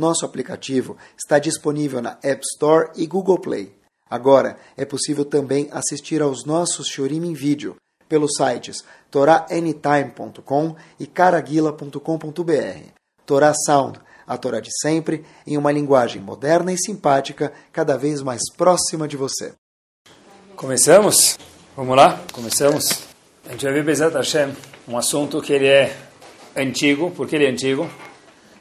[0.00, 3.72] nosso aplicativo está disponível na App Store e Google Play.
[4.08, 7.76] Agora é possível também assistir aos nossos Shorim em vídeo
[8.08, 12.88] pelos sites toraanytime.com e caraguila.com.br.
[13.24, 18.42] Torá Sound a Torá de sempre, em uma linguagem moderna e simpática, cada vez mais
[18.56, 19.54] próxima de você.
[20.54, 21.36] Começamos?
[21.76, 22.20] Vamos lá?
[22.32, 23.08] Começamos?
[23.48, 24.54] A gente vai ver Bezat Hashem,
[24.86, 25.96] um assunto que ele é
[26.56, 27.10] antigo.
[27.10, 27.90] Por que ele é antigo?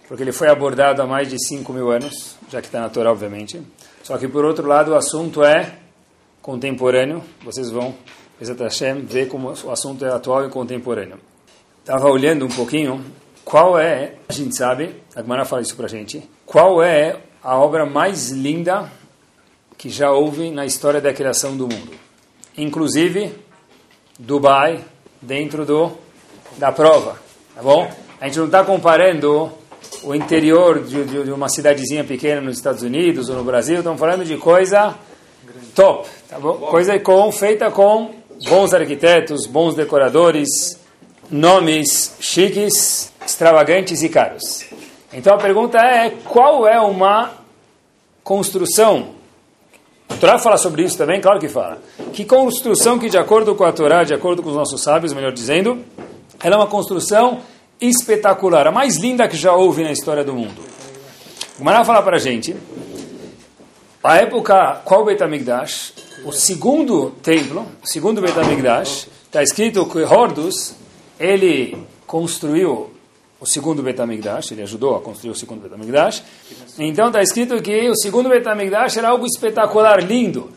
[0.09, 3.11] Porque ele foi abordado há mais de 5 mil anos, já que está na Torá,
[3.11, 3.61] obviamente.
[4.01, 5.75] Só que, por outro lado, o assunto é
[6.41, 7.23] contemporâneo.
[7.43, 7.93] Vocês vão,
[8.39, 11.19] Bezat Hashem, ver como o assunto é atual e contemporâneo.
[11.81, 13.05] Estava olhando um pouquinho
[13.45, 17.55] qual é, a gente sabe, a Gemara fala isso para a gente, qual é a
[17.55, 18.91] obra mais linda
[19.77, 21.91] que já houve na história da criação do mundo.
[22.57, 23.31] Inclusive,
[24.17, 24.83] Dubai,
[25.21, 25.91] dentro do,
[26.57, 27.19] da prova,
[27.53, 27.89] tá bom?
[28.19, 29.51] A gente não está comparando
[30.03, 33.99] o interior de, de, de, uma cidadezinha pequena nos Estados Unidos ou no Brasil, estamos
[33.99, 34.95] falando de coisa
[35.75, 36.53] top, tá bom?
[36.53, 38.11] Coisa com, feita com
[38.47, 40.79] bons arquitetos, bons decoradores,
[41.29, 44.65] nomes chiques, extravagantes e caros.
[45.13, 47.31] Então a pergunta é: qual é uma
[48.23, 49.19] construção?
[50.07, 51.21] A Torá fala sobre isso também?
[51.21, 51.79] Claro que fala.
[52.13, 55.31] Que construção que, de acordo com a Torá, de acordo com os nossos sábios, melhor
[55.31, 55.83] dizendo,
[56.43, 57.39] ela é uma construção
[57.79, 60.61] espetacular, a mais linda que já houve na história do mundo.
[61.59, 62.55] O Mará fala para a gente,
[64.03, 65.93] a época, qual Beit HaMikdash?
[66.25, 70.75] O segundo templo, o segundo Beit HaMikdash, está escrito que Hordos,
[71.19, 72.91] ele construiu
[73.39, 76.23] o segundo Betamigdash, ele ajudou a construir o segundo Betamigdash.
[76.77, 80.51] Então está escrito que o segundo Betamigdash era algo espetacular, lindo.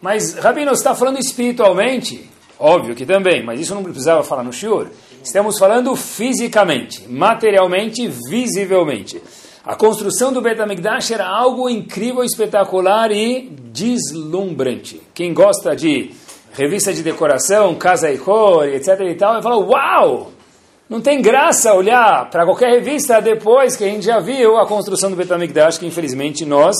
[0.00, 4.88] Mas Rabino está falando espiritualmente, óbvio que também, mas isso não precisava falar no Shiur.
[5.22, 9.20] Estamos falando fisicamente, materialmente, visivelmente.
[9.64, 15.02] A construção do Betamigdash era algo incrível, espetacular e deslumbrante.
[15.12, 16.10] Quem gosta de
[16.52, 20.32] revista de decoração, casa e cor, etc e tal, vai falar, uau!
[20.88, 25.10] Não tem graça olhar para qualquer revista depois que a gente já viu a construção
[25.10, 26.76] do Betamigdash, que infelizmente nós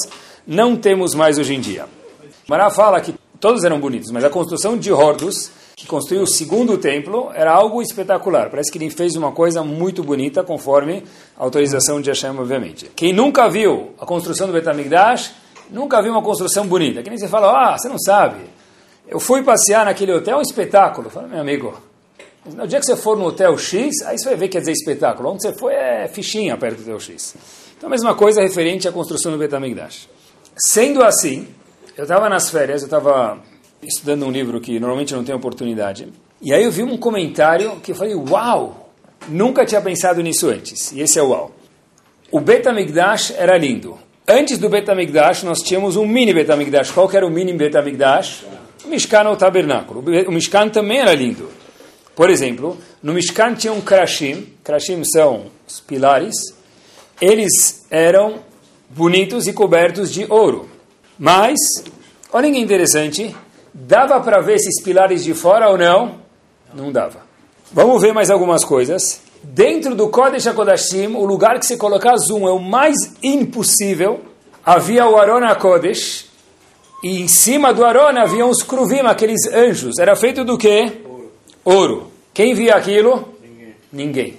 [0.46, 1.84] não temos mais hoje em dia.
[2.48, 6.76] Mará fala que todos eram bonitos, mas a construção de Hordos, que construiu o segundo
[6.76, 8.50] templo, era algo espetacular.
[8.50, 11.04] Parece que ele fez uma coisa muito bonita, conforme
[11.36, 12.90] a autorização de Hashem, obviamente.
[12.96, 15.34] Quem nunca viu a construção do Betamigdash,
[15.70, 17.00] nunca viu uma construção bonita.
[17.00, 18.40] Que nem você fala, ah, você não sabe.
[19.06, 21.10] Eu fui passear naquele hotel, é um espetáculo.
[21.10, 21.72] Fala, meu amigo,
[22.44, 24.72] no dia que você for no hotel X, aí você vai ver que quer dizer
[24.72, 25.30] espetáculo.
[25.30, 27.36] Onde você foi é fichinha perto do hotel X.
[27.76, 30.08] Então a mesma coisa referente à construção do Betamigdash.
[30.56, 31.46] Sendo assim,
[31.96, 33.38] eu estava nas férias, eu estava
[33.82, 36.08] estudando um livro que normalmente não tenho oportunidade.
[36.40, 38.92] E aí eu vi um comentário que eu falei, uau,
[39.28, 40.92] nunca tinha pensado nisso antes.
[40.92, 41.52] E esse é o uau.
[42.30, 43.98] O Betamigdash era lindo.
[44.26, 46.90] Antes do Betamigdash nós tínhamos um mini Betamigdash.
[46.90, 48.44] Qual que era o mini Betamigdash?
[48.84, 50.00] O Mishkan ou o tabernáculo.
[50.26, 51.48] O Mishkan também era lindo.
[52.14, 56.34] Por exemplo, no Mishkan tinha um krashim, krashim são os pilares,
[57.20, 58.40] eles eram
[58.90, 60.68] bonitos e cobertos de ouro.
[61.18, 61.58] Mas,
[62.32, 63.34] olha que interessante,
[63.72, 66.16] dava para ver esses pilares de fora ou não?
[66.74, 67.20] Não dava.
[67.72, 69.20] Vamos ver mais algumas coisas.
[69.42, 74.20] Dentro do Kodesh HaKodashim, o lugar que você colocar zoom é o mais impossível.
[74.64, 76.26] Havia o Arona Kodesh,
[77.02, 79.98] e em cima do Arona havia os Kruvim, aqueles anjos.
[79.98, 81.04] Era feito do quê?
[81.68, 82.10] ouro.
[82.32, 83.34] Quem via aquilo?
[83.42, 83.74] Ninguém.
[83.92, 84.38] Ninguém.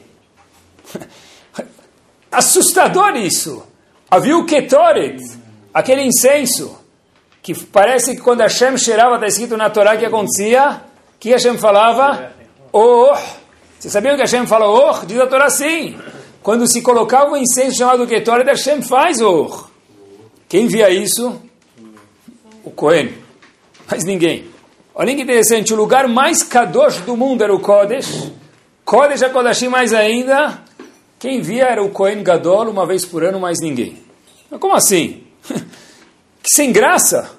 [2.31, 3.63] Assustador isso.
[4.09, 5.19] Havia o Ketoret,
[5.71, 6.78] aquele incenso,
[7.41, 10.81] que parece que quando Hashem cheirava, está escrito na Torá que acontecia,
[11.19, 12.31] que Hashem falava?
[12.71, 13.13] Oh,
[13.79, 14.67] você sabia que Hashem fala?
[14.69, 15.97] Oh, diz a Torá sim.
[16.43, 19.67] Quando se colocava o incenso chamado Ketoret, Hashem faz oh.
[20.47, 21.41] Quem via isso?
[22.63, 23.13] O Cohen.
[23.89, 24.45] Mas ninguém.
[24.93, 28.31] Olha que interessante, o lugar mais kadosh do mundo era o Kodesh.
[28.83, 30.61] Kodesh é Kodashim mais ainda.
[31.17, 33.97] Quem via era o Kohen Gadol uma vez por ano, mais ninguém.
[34.49, 35.23] Mas como assim?
[36.53, 37.37] sem graça.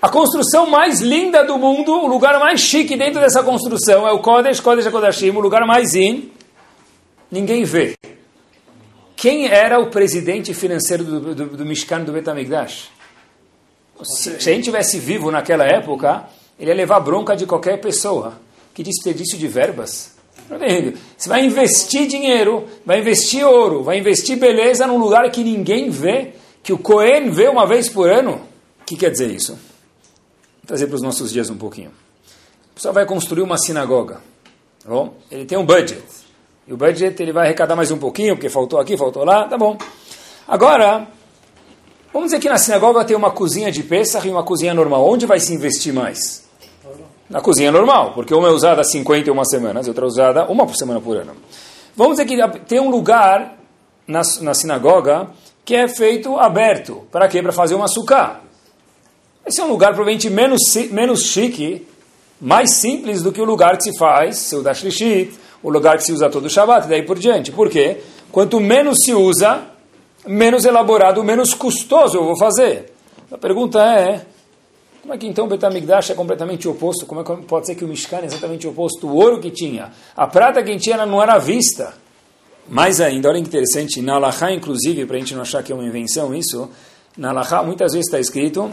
[0.00, 4.18] A construção mais linda do mundo, o lugar mais chique dentro dessa construção é o
[4.18, 6.30] Kodesh, Kodesh Kodashim, o lugar mais in.
[7.30, 7.94] Ninguém vê.
[9.16, 12.90] Quem era o presidente financeiro do, do, do Mishkan do Betamigdash?
[14.02, 16.24] Se, se a gente tivesse vivo naquela época,
[16.58, 18.34] ele ia levar bronca de qualquer pessoa.
[18.74, 20.14] Que desperdício de verbas.
[21.16, 26.34] Você vai investir dinheiro, vai investir ouro, vai investir beleza num lugar que ninguém vê,
[26.64, 28.40] que o Cohen vê uma vez por ano.
[28.80, 29.52] O que quer dizer isso?
[29.52, 31.90] Vou trazer para os nossos dias um pouquinho.
[32.70, 34.14] O pessoal vai construir uma sinagoga.
[34.82, 35.14] Tá bom?
[35.30, 36.02] Ele tem um budget.
[36.66, 39.58] E o budget ele vai arrecadar mais um pouquinho, porque faltou aqui, faltou lá, tá
[39.58, 39.76] bom.
[40.48, 41.06] Agora,
[42.10, 45.06] vamos dizer que na sinagoga tem uma cozinha de Pesach e uma cozinha normal.
[45.06, 46.48] Onde vai se investir mais?
[47.28, 51.00] Na cozinha normal, porque uma é usada 51 semanas outra é usada uma por semana
[51.00, 51.32] por ano.
[51.94, 53.58] Vamos dizer que tem um lugar
[54.06, 55.28] na, na sinagoga
[55.64, 57.06] que é feito aberto.
[57.10, 57.42] Para quê?
[57.42, 58.40] Para fazer uma sucá.
[59.46, 61.86] Esse é um lugar provavelmente menos, menos chique,
[62.40, 66.12] mais simples do que o lugar que se faz, seu Dashlishit, o lugar que se
[66.12, 67.52] usa todo o Shabbat, e daí por diante.
[67.52, 68.00] Por quê?
[68.30, 69.62] Quanto menos se usa,
[70.26, 72.92] menos elaborado, menos custoso eu vou fazer.
[73.30, 74.24] A pergunta é,
[75.02, 77.04] como é que então o Betamigdash é completamente oposto?
[77.04, 79.06] Como é que pode ser que o Mishkan é exatamente oposto?
[79.06, 81.94] O ouro que tinha, a prata que tinha não era vista.
[82.68, 85.74] Mais ainda, olha que interessante, na Alaha, inclusive, para a gente não achar que é
[85.74, 86.70] uma invenção isso,
[87.16, 88.70] na Alaha muitas vezes está escrito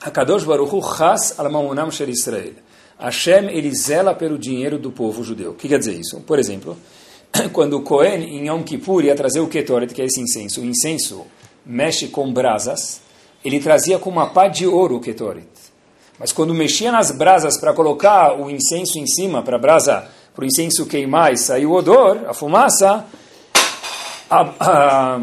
[0.00, 2.54] Akadosh Baruch Hu Chas al Shel Israel.
[2.98, 5.52] Hashem, ele zela pelo dinheiro do povo judeu.
[5.52, 6.20] O que quer dizer isso?
[6.20, 6.76] Por exemplo,
[7.52, 10.64] quando o Cohen, em Yom Kippur, ia trazer o Ketoret, que é esse incenso, o
[10.64, 11.26] incenso
[11.64, 13.00] mexe com brasas,
[13.44, 15.46] ele trazia com uma pá de ouro o Ketoret.
[16.18, 20.08] Mas quando mexia nas brasas para colocar o incenso em cima, para a brasa,
[20.38, 23.04] para o incenso queimar e sair o odor, a fumaça,
[24.30, 25.20] a, a,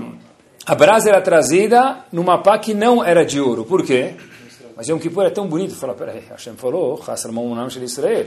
[0.66, 3.64] a brasa era trazida numa pá que não era de ouro.
[3.64, 4.16] Por quê?
[4.76, 5.74] Mas Yom Kippur é tão bonito.
[5.74, 7.00] Fala, peraí, Hashem falou,
[7.82, 8.26] Israel.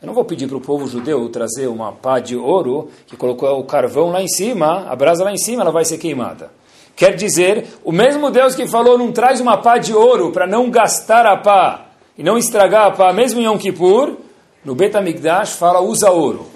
[0.00, 3.60] Eu não vou pedir para o povo judeu trazer uma pá de ouro que colocou
[3.60, 6.50] o carvão lá em cima, a brasa lá em cima, ela vai ser queimada.
[6.96, 10.70] Quer dizer, o mesmo Deus que falou, não traz uma pá de ouro para não
[10.70, 14.29] gastar a pá e não estragar a pá, mesmo em Yom Kippur,
[14.64, 16.46] no Betamigdash fala, usa ouro.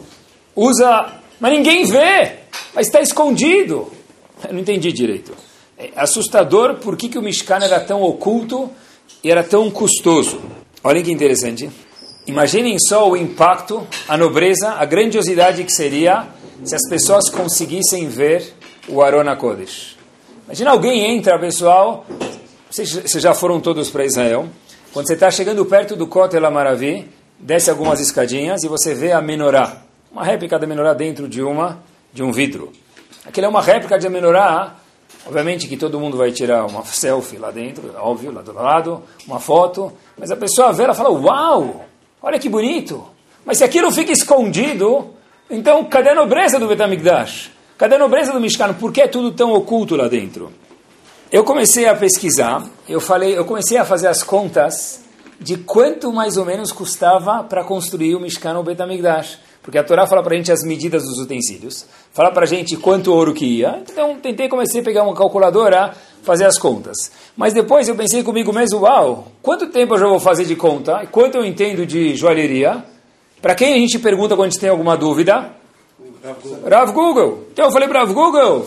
[0.54, 2.36] Usa, mas ninguém vê,
[2.74, 3.90] mas está escondido.
[4.46, 5.32] Eu não entendi direito.
[5.76, 8.70] É assustador por que, que o Mishkan era tão oculto
[9.22, 10.40] e era tão custoso.
[10.82, 11.70] Olhem que interessante.
[12.26, 16.26] Imaginem só o impacto, a nobreza, a grandiosidade que seria
[16.62, 18.54] se as pessoas conseguissem ver
[18.88, 19.96] o Arona Kodesh.
[20.46, 22.06] Imagina alguém entra, pessoal,
[22.70, 22.88] vocês
[23.22, 24.48] já foram todos para Israel,
[24.92, 27.08] quando você está chegando perto do Kotel Amaravi,
[27.44, 29.76] desce algumas escadinhas e você vê a menorá,
[30.10, 31.78] uma réplica da menorá dentro de uma
[32.10, 32.72] de um vidro.
[33.26, 34.76] Aquilo é uma réplica de menorá,
[35.26, 39.38] obviamente que todo mundo vai tirar uma selfie lá dentro, óbvio, lá do lado, uma
[39.38, 41.84] foto, mas a pessoa vê, ela fala, uau,
[42.22, 43.06] olha que bonito.
[43.44, 45.10] Mas se aquilo fica escondido,
[45.50, 47.50] então cadê a nobreza do Betamigdash?
[47.76, 48.72] Cadê a nobreza do Mishkan?
[48.72, 50.50] Por que é tudo tão oculto lá dentro?
[51.30, 55.03] Eu comecei a pesquisar, eu falei, eu comecei a fazer as contas
[55.44, 59.38] de quanto mais ou menos custava para construir o Mishkan ou Betamigdash.
[59.62, 62.78] Porque a Torá fala para a gente as medidas dos utensílios, fala para a gente
[62.78, 63.82] quanto ouro que ia.
[63.90, 67.12] Então tentei, comecei a pegar uma calculadora, fazer as contas.
[67.36, 71.06] Mas depois eu pensei comigo mesmo, uau, quanto tempo eu já vou fazer de conta?
[71.10, 72.82] Quanto eu entendo de joalheria?
[73.42, 75.50] Para quem a gente pergunta quando a gente tem alguma dúvida?
[76.66, 77.48] Rav Google.
[77.52, 78.66] Então eu falei para Rav Google.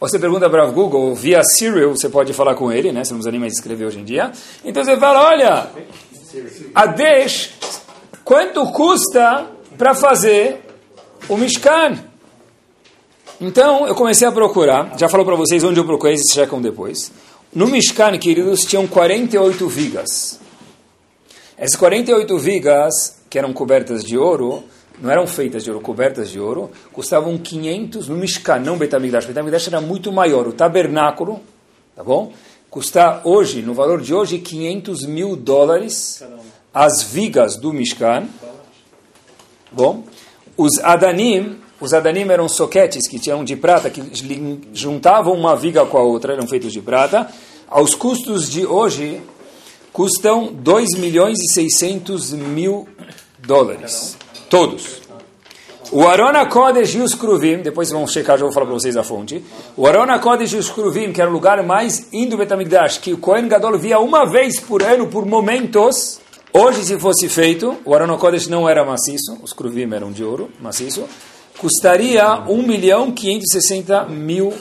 [0.00, 3.02] Você pergunta para Rav Google via Serial, você pode falar com ele, né?
[3.02, 4.30] Você não precisa nem mais escrever hoje em dia.
[4.64, 5.70] Então você fala, olha,
[6.72, 7.50] a Desh,
[8.24, 10.60] quanto custa para fazer
[11.28, 11.98] o Mishkan?
[13.40, 17.10] Então eu comecei a procurar, já falou para vocês onde eu procurei, vocês checam depois.
[17.52, 20.38] No Mishkan, queridos, tinham 48 vigas.
[21.56, 24.62] Essas 48 vigas, que eram cobertas de ouro,
[25.00, 29.26] não eram feitas de ouro, cobertas de ouro, custavam 500 no Mishkan, não Betamigdash.
[29.26, 30.46] Betamigdash era muito maior.
[30.46, 31.40] O tabernáculo,
[31.94, 32.32] tá bom?
[32.70, 36.22] Custa hoje, no valor de hoje, 500 mil dólares
[36.74, 38.28] as vigas do Mishkan.
[39.72, 40.04] Bom,
[40.56, 44.02] os Adanim, os Adanim eram soquetes que tinham de prata, que
[44.72, 47.28] juntavam uma viga com a outra, eram feitos de prata.
[47.68, 49.20] Aos custos de hoje,
[49.92, 52.88] custam 2 milhões e 600 mil
[53.38, 54.16] dólares.
[54.50, 55.02] Todos.
[55.90, 59.02] O Arona Kodesh e os Kruvim, depois vamos checar, já vou falar para vocês a
[59.02, 59.42] fonte.
[59.76, 63.18] O Arona Kodesh e os Kruvim, que era o lugar mais indo Betamigdash, que o
[63.18, 66.20] Kohen Gadol via uma vez por ano, por momentos.
[66.52, 70.50] Hoje, se fosse feito, o Arona Kodesh não era maciço, os Kruvim eram de ouro,
[70.60, 71.04] maciço,
[71.58, 74.54] custaria 1 milhão 560 mil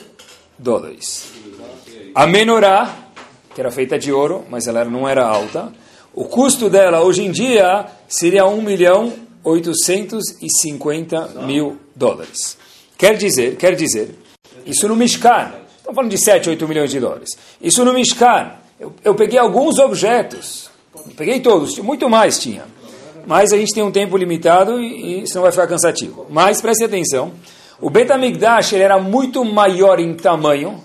[0.58, 1.26] dólares.
[2.16, 2.94] A Menorá,
[3.54, 5.72] que era feita de ouro, mas ela não era alta,
[6.14, 12.58] o custo dela hoje em dia seria 1 milhão 850 mil dólares.
[12.98, 14.16] Quer dizer, quer dizer,
[14.66, 17.30] isso no Mishkan, estamos falando de 7, 8 milhões de dólares.
[17.62, 20.70] Isso no Mishkan, Eu, eu peguei alguns objetos,
[21.16, 22.66] peguei todos, muito mais tinha.
[23.26, 26.28] Mas a gente tem um tempo limitado e, e senão vai ficar cansativo.
[26.30, 27.32] Mas preste atenção,
[27.82, 30.84] o Betamigdash ele era muito maior em tamanho.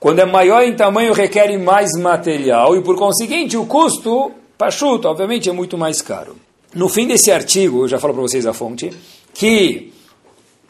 [0.00, 5.48] Quando é maior em tamanho, requer mais material e, por conseguinte, o custo, pachuto, obviamente,
[5.48, 6.34] é muito mais caro.
[6.74, 8.92] No fim desse artigo, eu já falo para vocês a fonte,
[9.34, 9.92] que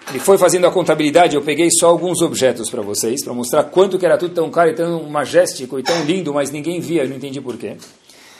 [0.08, 3.98] ele foi fazendo a contabilidade, eu peguei só alguns objetos para vocês, para mostrar quanto
[3.98, 7.08] que era tudo tão caro e tão majestico e tão lindo, mas ninguém via, eu
[7.08, 7.76] não entendi porquê.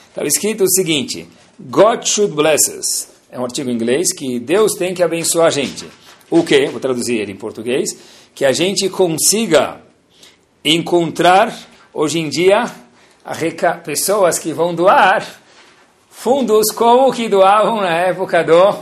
[0.08, 1.28] Estava escrito o seguinte,
[1.60, 3.08] God should bless us.
[3.30, 5.86] É um artigo em inglês que Deus tem que abençoar a gente.
[6.30, 6.66] O quê?
[6.70, 7.96] Vou traduzir ele em português.
[8.34, 9.80] Que a gente consiga
[10.64, 11.56] encontrar,
[11.92, 12.64] hoje em dia,
[13.84, 15.40] pessoas que vão doar
[16.20, 18.76] fundos como que doavam na época do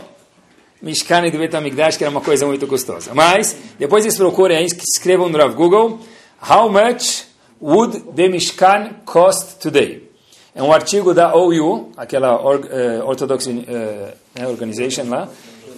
[0.82, 3.12] Mishkan e do Betamigdash, que era uma coisa muito custosa.
[3.14, 6.00] Mas, depois vocês procurem aí, escrevam no Google,
[6.42, 7.26] How much
[7.62, 10.10] would the Mishkan cost today?
[10.52, 15.28] É um artigo da OU, aquela uh, Orthodox uh, Organization lá,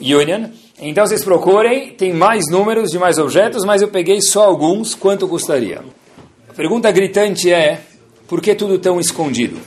[0.01, 0.49] Union.
[0.79, 5.29] Então vocês procurem, tem mais números de mais objetos, mas eu peguei só alguns, quanto
[5.29, 5.85] custaria?
[6.49, 7.83] A pergunta gritante é,
[8.27, 9.59] por que tudo tão escondido?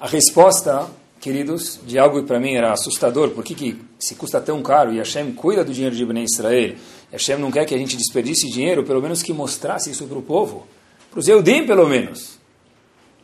[0.00, 0.88] A resposta
[1.22, 4.98] queridos, de algo que para mim era assustador, por que, se custa tão caro e
[4.98, 6.74] Hashem cuida do dinheiro de Bnei Israel,
[7.12, 10.22] Hashem não quer que a gente desperdice dinheiro, pelo menos que mostrasse isso para o
[10.22, 10.66] povo,
[11.12, 12.40] para os Eudim pelo menos.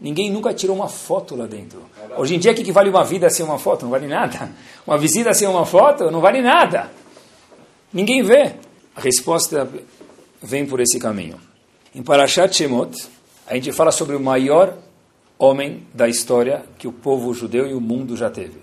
[0.01, 1.83] Ninguém nunca tirou uma foto lá dentro.
[2.17, 3.83] Hoje em dia, o que, que vale uma vida sem uma foto?
[3.83, 4.49] Não vale nada.
[4.87, 6.93] Uma visita sem uma foto não vale nada.
[7.93, 8.53] Ninguém vê.
[8.95, 9.69] A resposta
[10.41, 11.41] vem por esse caminho.
[11.93, 13.09] Em Parashat Shemot,
[13.45, 14.73] a gente fala sobre o maior
[15.39, 18.61] homem da história que o povo judeu e o mundo já teve.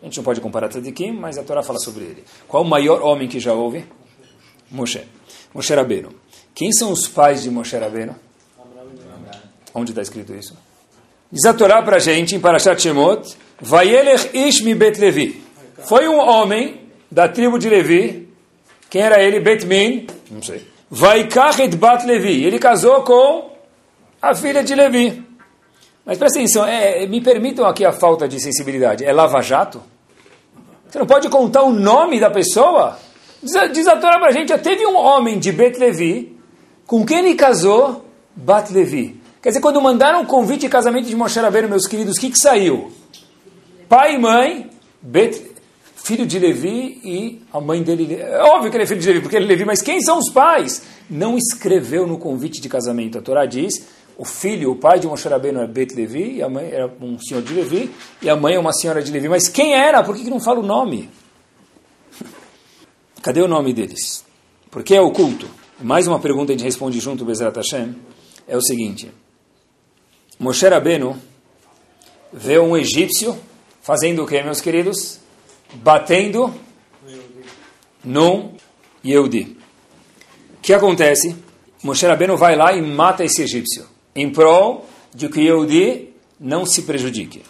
[0.00, 2.24] A gente não pode comparar Tzadikim, mas a Torá fala sobre ele.
[2.46, 3.84] Qual o maior homem que já houve?
[4.70, 5.02] Moshe.
[5.52, 6.10] Moshe Rabbeinu.
[6.54, 8.14] Quem são os pais de Moshe Rabbeinu?
[9.74, 10.56] Onde está escrito isso?
[11.30, 15.42] Diz a Torá para a gente, em Parashat Shemot, Vayelech Ish mi Bet Levi.
[15.78, 18.28] Foi um homem da tribo de Levi.
[18.88, 19.40] Quem era ele?
[19.40, 20.06] Betmin.
[20.30, 20.66] Não sei.
[20.90, 22.44] Vaikach et Bat Levi.
[22.44, 23.50] Ele casou com
[24.22, 25.25] a filha de Levi.
[26.06, 29.04] Mas presta atenção, é, me permitam aqui a falta de sensibilidade.
[29.04, 29.82] É lava-jato?
[30.88, 32.96] Você não pode contar o nome da pessoa?
[33.42, 36.38] Diz, diz a Torá para a gente, já teve um homem de Bet Levi,
[36.86, 38.04] com quem ele casou?
[38.36, 39.20] Bat Levi.
[39.42, 42.30] Quer dizer, quando mandaram o convite de casamento de Moshe Rabbeinu, meus queridos, o que,
[42.30, 42.92] que saiu?
[43.88, 44.70] Pai e mãe,
[45.02, 45.42] Bet,
[45.96, 48.20] filho de Levi e a mãe dele.
[48.20, 50.18] É óbvio que ele é filho de Levi, porque ele é Levi, mas quem são
[50.18, 50.82] os pais?
[51.10, 53.18] Não escreveu no convite de casamento.
[53.18, 56.48] A Torá diz o filho, o pai de Moshe Rabbeinu é Bet Levi, e a
[56.48, 57.90] mãe era um senhor de Levi,
[58.22, 59.28] e a mãe é uma senhora de Levi.
[59.28, 60.02] Mas quem era?
[60.02, 61.10] Por que, que não fala o nome?
[63.22, 64.24] Cadê o nome deles?
[64.70, 65.46] Porque é oculto.
[65.78, 67.94] Mais uma pergunta a gente responde junto, Bezerra Hashem,
[68.48, 69.12] é o seguinte.
[70.38, 71.20] Moshe Rabbeinu
[72.32, 73.38] vê um egípcio
[73.82, 75.20] fazendo o que, meus queridos?
[75.74, 76.54] Batendo
[78.02, 78.54] num
[79.04, 79.58] Yehudi.
[80.56, 81.36] O que acontece?
[81.82, 86.08] Moshe Rabbeinu vai lá e mata esse egípcio em prol de que Yehudi
[86.40, 87.42] não se prejudique.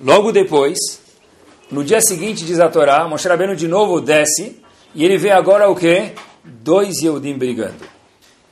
[0.00, 1.00] Logo depois,
[1.70, 4.60] no dia seguinte, diz a Torá, Moshe Rabbeinu de novo desce,
[4.94, 6.12] e ele vê agora o que?
[6.44, 7.84] Dois Yehudim brigando.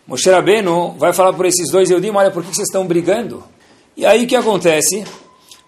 [0.07, 3.43] Moshe Rabbeinu vai falar por esses dois Yehudim, olha, por que vocês estão brigando?
[3.97, 5.05] E aí o que acontece?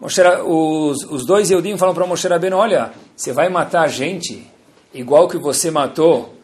[0.00, 4.46] Moshe, os, os dois Yehudim falam para Moshe Rabbeinu, olha, você vai matar a gente
[4.94, 6.34] igual que você matou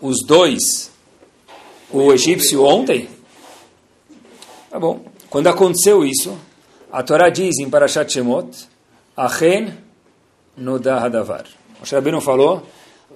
[0.00, 0.90] os dois,
[1.90, 3.15] o egípcio ontem?
[4.76, 5.00] Tá bom.
[5.30, 6.36] Quando aconteceu isso,
[6.92, 8.68] a Torá diz em Parashat Shemot,
[9.16, 9.72] Achen
[10.54, 11.46] Noda Hadavar.
[11.80, 12.62] O Rabbeinu falou,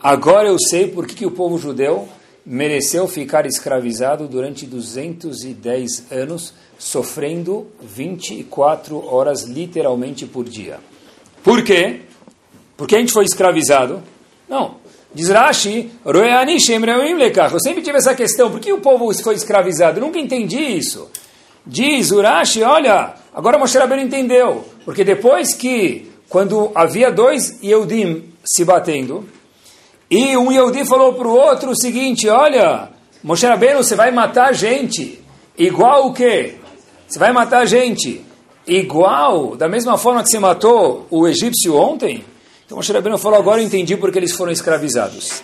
[0.02, 2.09] agora eu sei por que, que o povo judeu
[2.47, 10.79] mereceu ficar escravizado durante 210 anos, sofrendo 24 horas literalmente por dia.
[11.45, 12.00] Por quê?
[12.75, 14.02] Porque a gente foi escravizado?
[14.49, 14.76] Não.
[15.12, 19.99] Diz Rashi, eu sempre tive essa questão, por que o povo foi escravizado?
[19.99, 21.11] Eu nunca entendi isso.
[21.67, 24.64] Diz Urashi, olha, agora Moshe Rabbeinu entendeu.
[24.85, 29.29] Porque depois que, quando havia dois Yehudim se batendo,
[30.11, 32.88] e um Yehudi falou para o outro o seguinte, olha,
[33.23, 35.23] Moshe Rabbeinu, você vai matar a gente.
[35.57, 36.57] Igual o quê?
[37.07, 38.25] Você vai matar a gente.
[38.67, 42.25] Igual, da mesma forma que você matou o egípcio ontem?
[42.64, 45.43] Então Moshe Rabbeinu falou, agora eu entendi porque eles foram escravizados.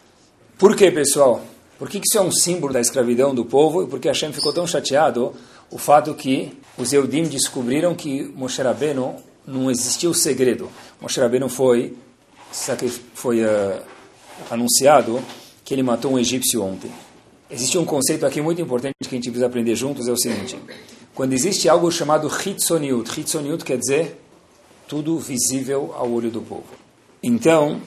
[0.58, 1.42] Por quê, pessoal?
[1.78, 4.52] Por que isso é um símbolo da escravidão do povo e por que Hashem ficou
[4.52, 5.34] tão chateado
[5.70, 10.70] o fato que os Eudim descobriram que Moshe Rabbeinu não existia o segredo.
[11.00, 11.96] Moshe Rabbeinu foi,
[13.14, 13.80] foi uh,
[14.50, 15.20] anunciado
[15.64, 16.90] que ele matou um egípcio ontem.
[17.50, 20.58] Existe um conceito aqui muito importante que a gente precisa aprender juntos, é o seguinte.
[21.14, 23.18] quando existe algo chamado Hitzoniut.
[23.18, 24.20] Hitzoniut quer dizer
[24.86, 26.66] tudo visível ao olho do povo.
[27.22, 27.80] Então,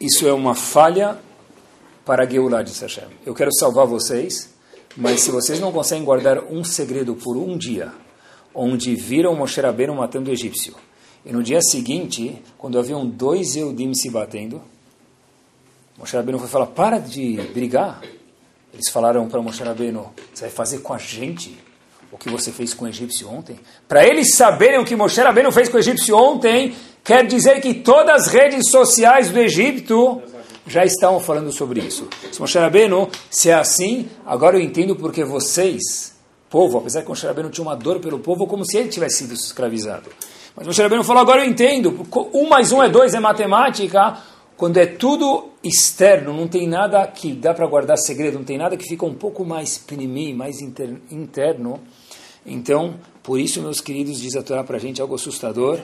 [0.00, 1.18] isso é uma falha
[2.04, 2.84] para a Geulah, disse.
[3.24, 4.50] Eu quero salvar vocês,
[4.98, 7.92] mas se vocês não conseguem guardar um segredo por um dia,
[8.52, 10.74] onde viram Moshe Rabbeinu matando o egípcio,
[11.24, 14.60] e no dia seguinte, quando haviam dois Eudim se batendo,
[15.96, 18.02] Moshe Rabbeinu foi falar, para de brigar.
[18.74, 21.56] Eles falaram para Moshe Rabbeinu, você vai fazer com a gente
[22.10, 23.60] o que você fez com o egípcio ontem?
[23.86, 26.74] Para eles saberem o que Moshe Rabbeinu fez com o egípcio ontem,
[27.04, 30.20] quer dizer que todas as redes sociais do Egito
[30.68, 32.08] já estavam falando sobre isso.
[32.30, 36.14] Se Moshe Rabbeinu, se é assim, agora eu entendo porque vocês,
[36.48, 39.34] povo, apesar que Moshe Rabbeinu tinha uma dor pelo povo, como se ele tivesse sido
[39.34, 40.10] escravizado.
[40.54, 44.18] Mas Moshe Rabbeinu falou, agora eu entendo, um mais um é dois, é matemática,
[44.56, 48.76] quando é tudo externo, não tem nada que dá para guardar segredo, não tem nada
[48.76, 51.80] que fica um pouco mais pinimi, mais inter, interno,
[52.48, 55.80] então, por isso, meus queridos, diz a Torá para a gente algo assustador,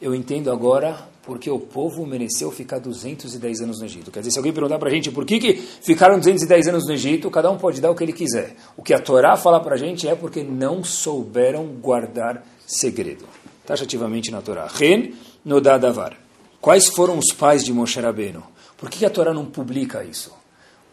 [0.00, 4.12] eu entendo agora porque o povo mereceu ficar 210 anos no Egito.
[4.12, 6.92] Quer dizer, se alguém perguntar para a gente por que, que ficaram 210 anos no
[6.92, 8.54] Egito, cada um pode dar o que ele quiser.
[8.76, 13.24] O que a Torá fala para a gente é porque não souberam guardar segredo.
[13.66, 14.68] Taxativamente na Torá.
[14.68, 15.10] Ren
[15.44, 16.16] no Dadavar.
[16.60, 18.44] Quais foram os pais de Moshe Rabbeinu?
[18.76, 20.32] Por que a Torá não publica isso?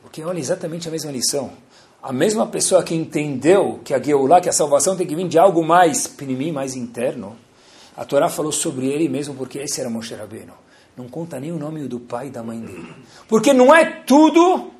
[0.01, 1.51] Porque olha exatamente a mesma lição.
[2.01, 5.37] A mesma pessoa que entendeu que a Geulah, que a salvação tem que vir de
[5.37, 7.37] algo mais pinimim, mais interno,
[7.95, 10.53] a Torá falou sobre ele mesmo porque esse era Moshe Rabbeinu.
[10.95, 12.93] Não conta nem o nome do pai e da mãe dele.
[13.27, 14.71] Porque não é tudo,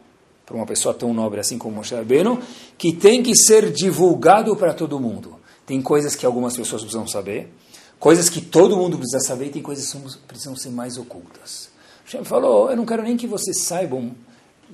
[0.45, 2.39] para uma pessoa tão nobre assim como Moshe Rabbeinu,
[2.77, 5.39] que tem que ser divulgado para todo mundo.
[5.65, 7.51] Tem coisas que algumas pessoas precisam saber,
[7.99, 11.69] coisas que todo mundo precisa saber e tem coisas que precisam ser mais ocultas.
[12.05, 14.11] Hashem falou, eu não quero nem que vocês saibam,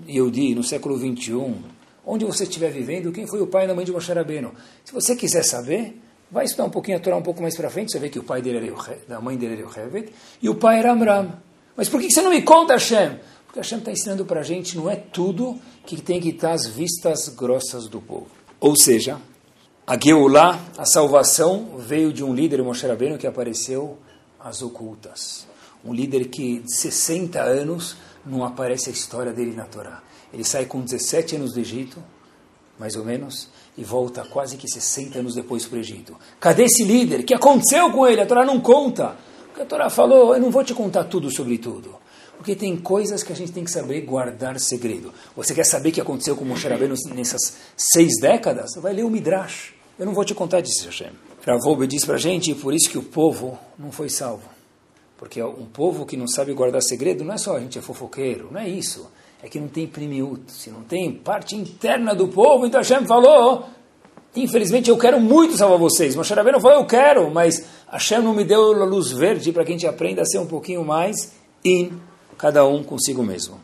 [0.08, 1.62] Yehudi, no século 21,
[2.06, 4.52] onde você estiver vivendo, quem foi o pai e a mãe de Moshe Rabbeinu.
[4.84, 5.96] Se você quiser saber,
[6.32, 8.24] vai estudar um pouquinho a Torá um pouco mais para frente, você vê que o
[8.24, 11.34] pai dele era Yocheved, a mãe dele era Yocheved, e o pai era Amram.
[11.76, 13.20] Mas por que você não me conta, Hashem?
[13.46, 16.68] Porque Hashem está ensinando para a gente, não é tudo que tem que estar às
[16.68, 18.28] vistas grossas do povo.
[18.60, 19.20] Ou seja,
[19.88, 23.98] a Geulah, a salvação, veio de um líder, Moshe Rabbeinu, que apareceu
[24.40, 25.48] às ocultas.
[25.84, 30.04] Um líder que, de 60 anos, não aparece a história dele na Torá.
[30.32, 32.04] Ele sai com 17 anos do Egito,
[32.78, 36.18] mais ou menos, e volta quase que 60 anos depois para o Egito.
[36.40, 37.22] Cadê esse líder?
[37.22, 38.22] O que aconteceu com ele?
[38.22, 39.16] A Torá não conta.
[39.48, 41.96] Porque a Torá falou, eu não vou te contar tudo sobre tudo.
[42.38, 45.14] Porque tem coisas que a gente tem que saber guardar segredo.
[45.36, 48.76] Você quer saber o que aconteceu com Moshe Rabbeinu nessas seis décadas?
[48.78, 49.74] Vai ler o Midrash.
[49.98, 51.12] Eu não vou te contar, disse Hashem.
[51.46, 54.50] Ravoube diz para a gente, por isso que o povo não foi salvo.
[55.18, 58.48] Porque um povo que não sabe guardar segredo não é só a gente é fofoqueiro,
[58.52, 59.12] não é isso.
[59.42, 63.66] É que não tem primiut, se não tem parte interna do povo, então Hashem falou,
[64.36, 66.16] infelizmente eu quero muito salvar vocês.
[66.16, 69.72] Moshe não falou, eu quero, mas Hashem não me deu a luz verde para que
[69.72, 71.32] a gente aprenda a ser um pouquinho mais
[71.64, 71.92] in,
[72.38, 73.60] cada um consigo mesmo.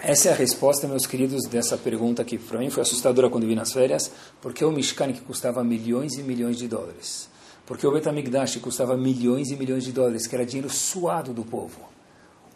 [0.00, 3.54] Essa é a resposta, meus queridos, dessa pergunta que para mim foi assustadora quando vi
[3.54, 7.28] nas férias, porque o Mishkan que custava milhões e milhões de dólares,
[7.66, 11.80] porque o Betamigdash custava milhões e milhões de dólares, que era dinheiro suado do povo.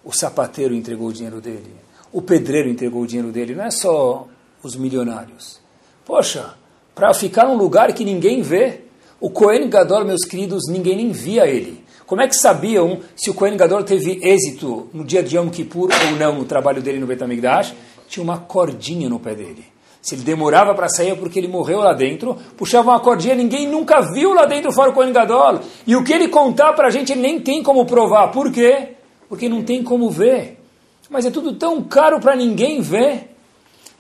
[0.05, 1.75] O sapateiro entregou o dinheiro dele,
[2.13, 4.27] o pedreiro entregou o dinheiro dele, não é só
[4.63, 5.61] os milionários.
[6.05, 6.55] Poxa,
[6.95, 8.81] para ficar num lugar que ninguém vê,
[9.19, 11.83] o Cohen Gadol, meus queridos, ninguém nem via ele.
[12.07, 15.89] Como é que sabiam se o Kohen Gadol teve êxito no dia de Yom Kippur
[15.91, 17.73] ou não no trabalho dele no Betamigdash?
[18.09, 19.65] Tinha uma cordinha no pé dele.
[20.03, 23.69] Se ele demorava para sair é porque ele morreu lá dentro, puxava uma cordinha, ninguém
[23.69, 25.61] nunca viu lá dentro fora o Kohen Gadol.
[25.87, 28.29] E o que ele contar para a gente, ele nem tem como provar.
[28.33, 28.97] Por quê?
[29.29, 30.62] Porque não tem como ver.
[31.11, 33.35] Mas é tudo tão caro para ninguém ver.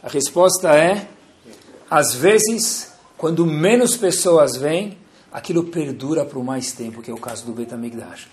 [0.02, 1.06] A resposta é,
[1.90, 4.98] às vezes, quando menos pessoas vêm,
[5.30, 8.28] aquilo perdura por mais tempo, que é o caso do Betamigdash.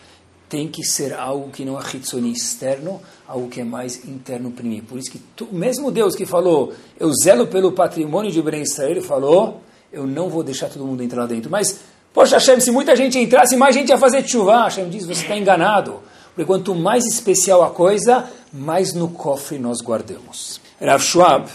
[0.48, 4.86] Tem que ser algo que não é hitsoni externo, algo que é mais interno primeiro.
[4.86, 9.02] Por isso que tu, mesmo Deus que falou, eu zelo pelo patrimônio de Ben Israel,
[9.04, 9.62] falou,
[9.94, 11.52] eu não vou deixar todo mundo entrar lá dentro.
[11.52, 11.80] Mas,
[12.12, 14.64] poxa Hashem, se muita gente entrasse, mais gente ia fazer chuva.
[14.64, 16.02] Hashem diz, você está enganado.
[16.40, 20.62] Porque quanto mais especial a coisa, mais no cofre nós guardamos.
[20.80, 21.50] Rav Schwab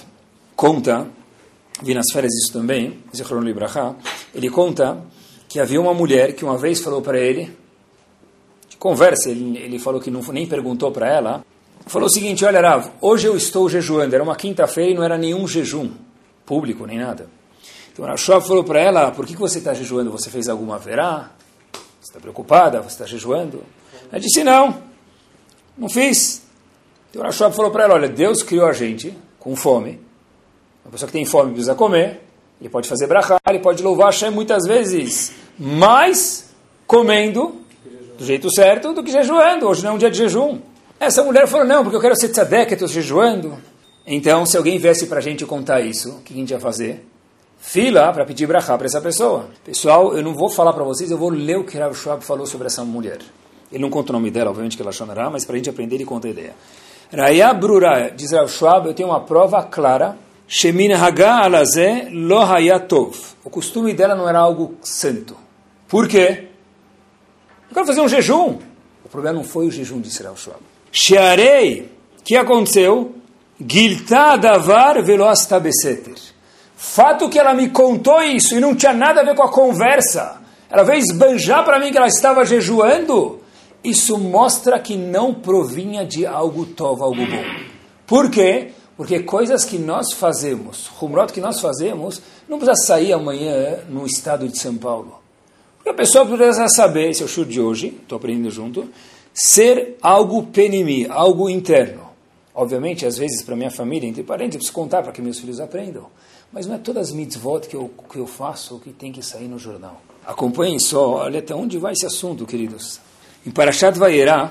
[0.54, 1.06] conta,
[1.82, 2.98] vi nas férias isso também,
[4.34, 5.02] ele conta
[5.48, 7.50] que havia uma mulher que uma vez falou para ele,
[8.68, 11.42] de conversa, ele, ele falou que não, nem perguntou para ela,
[11.86, 15.16] falou o seguinte, olha Rav, hoje eu estou jejuando, era uma quinta-feira e não era
[15.16, 15.92] nenhum jejum
[16.44, 17.26] público, nem nada.
[17.90, 20.10] Então a Shua falou para ela, por que, que você está jejuando?
[20.10, 21.30] Você fez alguma verá?
[21.72, 22.82] Você está preocupada?
[22.82, 23.62] Você está jejuando?
[24.10, 24.82] Ela disse, não,
[25.76, 26.42] não fiz.
[27.10, 30.00] Então a Shua falou para ela, olha, Deus criou a gente com fome,
[30.84, 32.20] uma pessoa que tem fome precisa comer,
[32.60, 36.50] Ele pode fazer brachá, ele pode louvar Hashem muitas vezes, mais
[36.86, 37.56] comendo
[38.16, 39.68] do jeito certo do que jejuando.
[39.68, 40.60] Hoje não é um dia de jejum.
[40.98, 43.58] Essa mulher falou, não, porque eu quero ser tzadek, eu estou jejuando.
[44.06, 47.04] Então, se alguém viesse para a gente contar isso, o que a gente ia fazer?
[47.58, 49.48] Fila para pedir brachá para essa pessoa.
[49.64, 52.46] Pessoal, eu não vou falar para vocês, eu vou ler o que Rav Schwab falou
[52.46, 53.18] sobre essa mulher.
[53.72, 55.96] Ele não conta o nome dela, obviamente que ela chonará, mas para a gente aprender,
[55.96, 56.54] ele conta a ideia.
[57.12, 60.16] Raya Brura, diz Rav Schwab, eu tenho uma prova clara.
[60.46, 62.08] Shemin Haga Alazé.
[63.44, 65.36] O costume dela não era algo santo.
[65.88, 66.48] Por quê?
[67.68, 68.58] Eu quero fazer um jejum.
[69.04, 70.60] O problema não foi o jejum, disse Rav Schwab.
[70.92, 71.90] Shearei,
[72.24, 73.14] que aconteceu?
[73.60, 76.14] Gilta davar velosta beseter.
[76.74, 80.40] Fato que ela me contou isso e não tinha nada a ver com a conversa.
[80.70, 83.40] Ela veio esbanjar para mim que ela estava jejuando.
[83.84, 87.44] Isso mostra que não provinha de algo tov, algo bom.
[88.06, 88.70] Por quê?
[88.96, 94.48] Porque coisas que nós fazemos, rumrot que nós fazemos, não precisa sair amanhã no estado
[94.48, 95.20] de São Paulo.
[95.76, 98.88] Porque a pessoa precisa saber, esse é o show de hoje, estou aprendendo junto,
[99.34, 102.04] ser algo penimi, algo interno.
[102.54, 105.60] Obviamente, às vezes, para minha família, entre parentes, eu preciso contar para que meus filhos
[105.60, 106.06] aprendam.
[106.50, 109.48] Mas não é todas as mitzvot que eu, que eu faço que tem que sair
[109.48, 110.00] no jornal.
[110.24, 113.00] Acompanhem só, olha até onde vai esse assunto, queridos.
[113.46, 114.50] Em Parashat Vayera,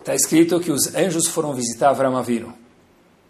[0.00, 2.54] está escrito que os anjos foram visitar Avram Avinu.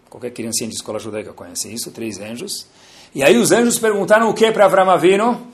[0.09, 2.69] Qualquer criancinha de escola judaica conhece isso, três anjos.
[3.13, 5.49] E aí os anjos perguntaram o que para Avram Avinu?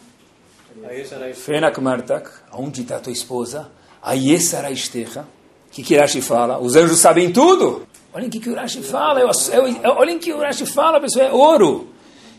[1.35, 3.71] Fenak Martak, onde está tua esposa?
[4.03, 5.23] Ayesara Esteja.
[5.23, 6.59] O que, que Rashi fala?
[6.59, 7.87] Os anjos sabem tudo.
[8.13, 9.21] Olhem o que, que o Rashi fala.
[9.21, 11.27] Eu, eu, eu, olhem o que o Rashi fala, pessoal.
[11.27, 11.89] É ouro.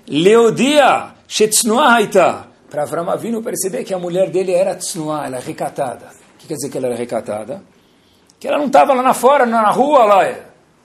[0.08, 2.48] Leodia Shetznuah Haita.
[2.70, 6.21] Para Avram Avinu perceber que a mulher dele era Tznuah, ela é recatada.
[6.42, 7.64] Que quer dizer que ela era recatada?
[8.40, 10.36] Que ela não estava lá na fora, na rua, lá,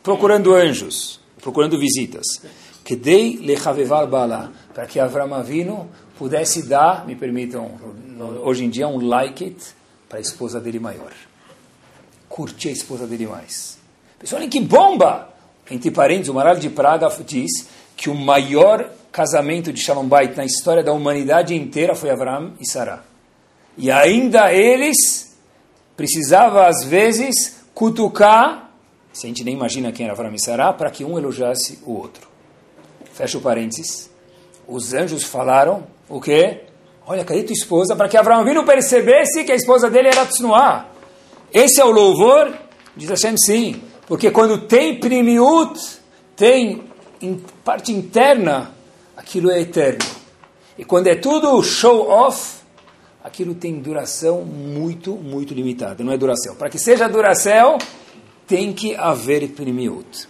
[0.03, 2.42] procurando anjos, procurando visitas.
[2.85, 5.88] Que dei lechaveval bala, para que Avram Avinu
[6.19, 7.71] pudesse dar, me permitam,
[8.42, 9.75] hoje em dia, um like it
[10.09, 11.12] para a esposa dele maior.
[12.29, 13.79] Curtir a esposa dele mais.
[14.19, 15.31] Pessoal, olhem que bomba!
[15.71, 20.45] Entre parênteses, o Maral de Praga diz que o maior casamento de Shalom Bait na
[20.45, 23.03] história da humanidade inteira foi Avram e Sarah.
[23.79, 25.36] E ainda eles
[25.97, 28.71] precisavam, às vezes, cutucar,
[29.13, 32.29] se a gente nem imagina quem era Avram Sarah, para que um elogiasse o outro.
[33.13, 34.11] Fecha o parênteses.
[34.69, 36.63] Os anjos falaram o quê?
[37.07, 37.97] Olha, cadê tua esposa?
[37.97, 40.87] Para que Avram Avinu percebesse que a esposa dele era Tsnuá.
[41.53, 42.53] Esse é o louvor?
[42.97, 43.81] Diz Hashem sim.
[44.07, 45.81] Porque quando tem primiut,
[46.37, 46.85] tem
[47.21, 48.73] em parte interna,
[49.17, 50.05] aquilo é eterno.
[50.77, 52.56] E quando é tudo show off,
[53.27, 56.05] aquilo tem duração muito, muito limitada.
[56.05, 56.55] Não é duração.
[56.55, 57.77] Para que seja duração,
[58.47, 60.29] tem que haver primiut.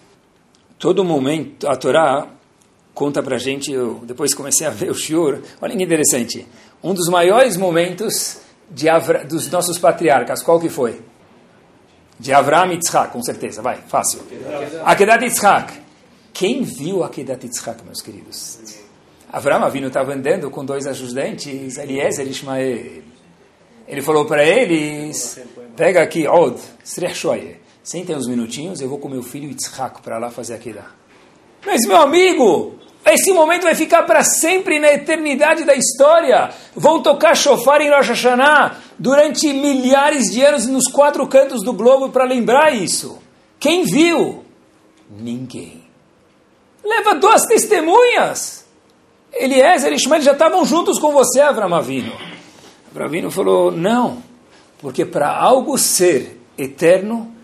[0.78, 2.26] Todo momento, a Torá
[2.94, 6.46] conta para a gente, eu depois comecei a ver o shiur, olha que interessante,
[6.82, 8.38] um dos maiores momentos
[8.70, 11.02] de Avra, dos nossos patriarcas, qual que foi?
[12.18, 12.78] De Avram e
[13.12, 14.22] com certeza, vai, fácil.
[14.86, 15.74] Akedat Yitzhak.
[16.32, 18.58] Quem viu Akedat Yitzhak, meus queridos?
[19.36, 23.02] Avram Avinu estava andando com dois ajudantes, Eliezer e Ishmael.
[23.86, 25.38] Ele falou para eles,
[25.76, 26.58] pega aqui, Od,
[27.82, 30.80] sentem uns minutinhos, eu vou com meu filho Yitzhak para lá fazer aquilo.
[31.66, 36.48] Mas, meu amigo, esse momento vai ficar para sempre na eternidade da história.
[36.74, 42.08] Vão tocar shofar em Rosh Hashanah durante milhares de anos nos quatro cantos do globo
[42.08, 43.18] para lembrar isso.
[43.60, 44.46] Quem viu?
[45.10, 45.84] Ninguém.
[46.82, 48.65] Leva duas testemunhas.
[49.38, 52.12] Eliezer e Ishmael já estavam juntos com você, Avram Avinu.
[52.94, 54.22] Avram falou, não,
[54.78, 57.34] porque para algo ser eterno,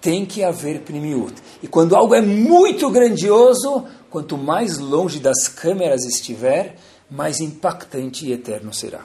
[0.00, 1.34] tem que haver primiut.
[1.62, 6.76] E quando algo é muito grandioso, quanto mais longe das câmeras estiver,
[7.10, 9.00] mais impactante e eterno será.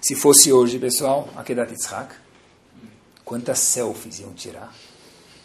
[0.00, 2.14] Se fosse hoje, pessoal, Akedat Yitzhak,
[3.24, 4.72] quantas selfies iam tirar?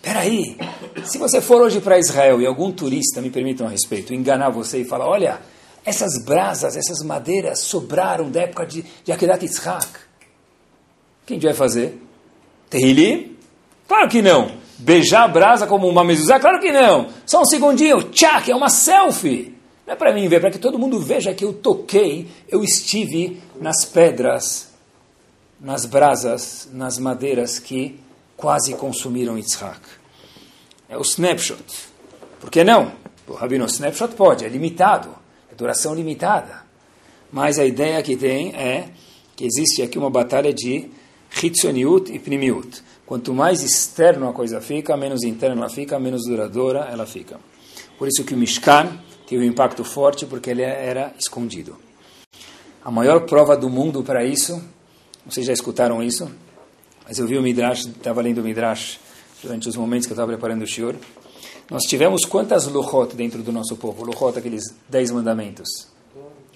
[0.03, 0.57] Peraí,
[1.05, 4.81] se você for hoje para Israel e algum turista, me permitam a respeito, enganar você
[4.81, 5.39] e falar, olha,
[5.85, 9.87] essas brasas, essas madeiras sobraram da época de, de Akedat Yitzhak.
[11.31, 12.01] O vai fazer?
[12.69, 13.37] Terrilim?
[13.87, 14.51] Claro que não.
[14.77, 16.37] Beijar a brasa como uma mezuzá?
[16.37, 17.07] Claro que não.
[17.25, 19.55] Só um segundinho, tchac, é uma selfie.
[19.87, 23.41] Não é para mim ver, para que todo mundo veja que eu toquei, eu estive
[23.57, 24.67] nas pedras,
[25.61, 28.03] nas brasas, nas madeiras que
[28.37, 29.79] quase consumiram Yitzhak.
[30.89, 31.63] É o snapshot.
[32.39, 32.91] Por que não?
[33.27, 35.09] O Rabino, snapshot pode, é limitado,
[35.51, 36.63] é duração limitada.
[37.31, 38.89] Mas a ideia que tem é
[39.35, 40.89] que existe aqui uma batalha de
[41.41, 42.83] Hitzoniut e Primiut.
[43.05, 47.39] Quanto mais externo a coisa fica, menos interna ela fica, menos duradoura ela fica.
[47.97, 51.77] Por isso que o Mishkan teve um impacto forte porque ele era escondido.
[52.83, 54.61] A maior prova do mundo para isso,
[55.25, 56.29] vocês já escutaram isso,
[57.07, 58.99] mas eu vi o Midrash, estava lendo o Midrash
[59.41, 60.95] durante os momentos que eu estava preparando o Shiur.
[61.69, 64.03] Nós tivemos quantas luchot dentro do nosso povo?
[64.03, 65.87] Luchot, aqueles dez mandamentos.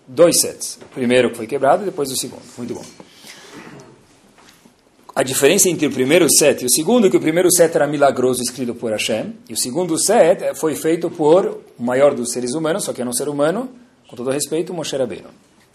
[0.07, 0.79] Dois sets.
[0.81, 2.43] O primeiro foi quebrado e depois o segundo.
[2.57, 2.85] Muito bom.
[5.13, 7.87] A diferença entre o primeiro set e o segundo é que o primeiro set era
[7.87, 12.53] milagroso, escrito por Hashem, e o segundo set foi feito por o maior dos seres
[12.53, 13.67] humanos, só que era um ser humano,
[14.07, 15.29] com todo respeito, Moshe Rabbeinu.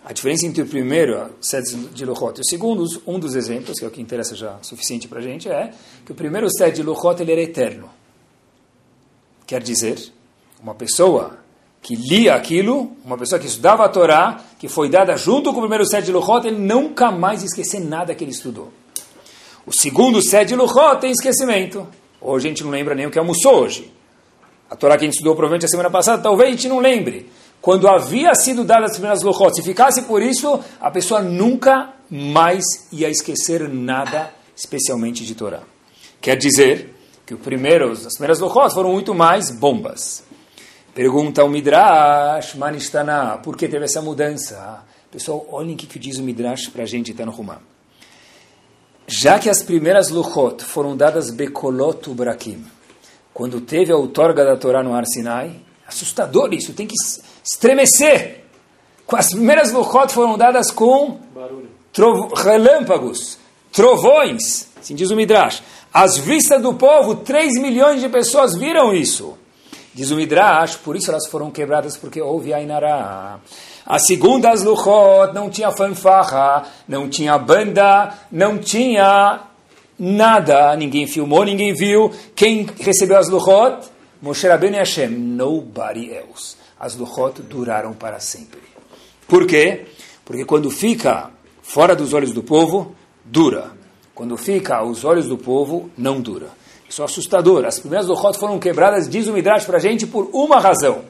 [0.04, 3.84] A diferença entre o primeiro set de Luchot e o segundo, um dos exemplos, que
[3.84, 5.72] é o que interessa já suficiente para a gente, é
[6.04, 7.88] que o primeiro set de Luchot ele era eterno.
[9.46, 10.12] Quer dizer,
[10.60, 11.38] uma pessoa
[11.80, 15.62] que lia aquilo, uma pessoa que estudava a Torá, que foi dada junto com o
[15.62, 18.72] primeiro set de Luchot, ele nunca mais esquecer nada que ele estudou.
[19.64, 21.86] O segundo set de Luchot tem esquecimento.
[22.20, 23.92] Hoje a gente não lembra nem o que almoçou hoje.
[24.68, 27.30] A Torá que a gente estudou provavelmente a semana passada, talvez a gente não lembre
[27.62, 32.64] quando havia sido dadas as primeiras lochot, se ficasse por isso, a pessoa nunca mais
[32.90, 35.60] ia esquecer nada, especialmente de Torá.
[36.20, 36.92] Quer dizer
[37.24, 40.24] que primeiros, as primeiras lochot foram muito mais bombas.
[40.92, 44.84] Pergunta o Midrash, Manistana, por que teve essa mudança?
[45.08, 47.60] Pessoal, olhem o que, que diz o Midrash para a gente, está no Rumá.
[49.06, 52.64] Já que as primeiras luchot foram dadas Bekolot Ubrakim,
[53.32, 56.94] quando teve a outorga da Torá no Ar Sinai, assustador isso, tem que
[57.44, 58.42] estremecer.
[59.12, 61.20] As primeiras luchot foram dadas com
[61.92, 63.38] trovo, relâmpagos,
[63.70, 65.62] trovões, assim diz o Midrash.
[65.92, 69.36] Às vistas do povo, 3 milhões de pessoas viram isso.
[69.92, 73.38] Diz o Midrash, por isso elas foram quebradas, porque houve Ainará.
[73.84, 79.40] A segunda, as Luchot, não tinha fanfarra, não tinha banda, não tinha
[79.98, 80.74] nada.
[80.76, 82.10] Ninguém filmou, ninguém viu.
[82.34, 83.86] Quem recebeu as Luchot?
[84.22, 85.08] Moshe Rabbeinu Hashem.
[85.10, 88.58] Nobody else as luchot duraram para sempre.
[89.28, 89.86] Por quê?
[90.24, 91.30] Porque quando fica
[91.62, 92.92] fora dos olhos do povo,
[93.24, 93.70] dura.
[94.12, 96.48] Quando fica aos olhos do povo, não dura.
[96.88, 97.64] Isso é assustador.
[97.64, 101.04] As primeiras luchot foram quebradas, diz o Midrash para a gente, por uma razão.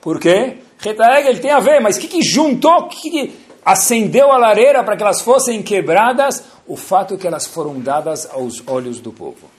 [0.00, 0.58] Por quê?
[0.84, 3.32] ele tem a ver, mas o que, que juntou, o que, que
[3.64, 6.44] acendeu a lareira para que elas fossem quebradas?
[6.64, 9.50] O fato é que elas foram dadas aos olhos do povo.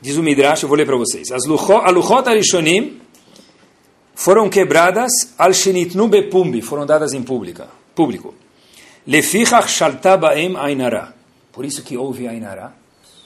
[0.00, 1.30] Diz o Midrash, eu vou ler para vocês.
[1.30, 3.00] As luchot, a luchot arishonim,
[4.18, 8.34] foram quebradas al shenitnu bepumbi, foram dadas em pública, público.
[9.06, 11.14] Lefichach shalta baem ainara.
[11.52, 12.74] Por isso que houve ainara.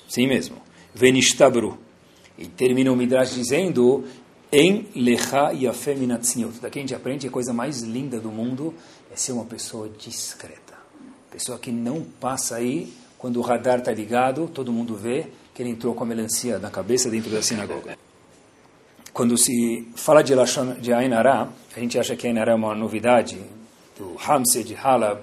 [0.07, 0.57] Sim mesmo.
[0.95, 1.79] Venishtabru.
[2.37, 4.05] E termina o Midrash dizendo
[4.53, 6.61] em lecha yafem minatzniut.
[6.61, 8.75] Daqui a gente aprende a coisa mais linda do mundo
[9.11, 10.75] é ser uma pessoa discreta.
[11.31, 15.25] Pessoa que não passa aí, quando o radar está ligado, todo mundo vê
[15.55, 17.97] que ele entrou com a melancia na cabeça dentro da sinagoga.
[19.13, 21.47] Quando se fala de Lashon de Ainara,
[21.77, 23.39] a gente acha que Ainara é uma novidade
[23.99, 25.21] do Hamse de Halab,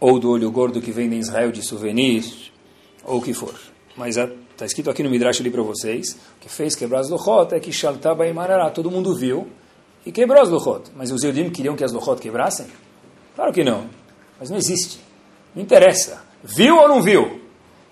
[0.00, 2.24] ou do olho gordo que vem em Israel de souvenir,
[3.04, 3.54] ou o que for.
[3.96, 7.54] Mas está escrito aqui no Midrash ali para vocês, o que fez quebrar as Luchot
[7.54, 9.46] é que Shaltaba e Marará, todo mundo viu
[10.04, 10.90] e quebrou as Luchot.
[10.96, 12.66] Mas os Eudim queriam que as Luchot quebrassem?
[13.36, 13.86] Claro que não.
[14.40, 14.98] Mas não existe.
[15.54, 16.24] Não interessa.
[16.42, 17.40] Viu ou não viu?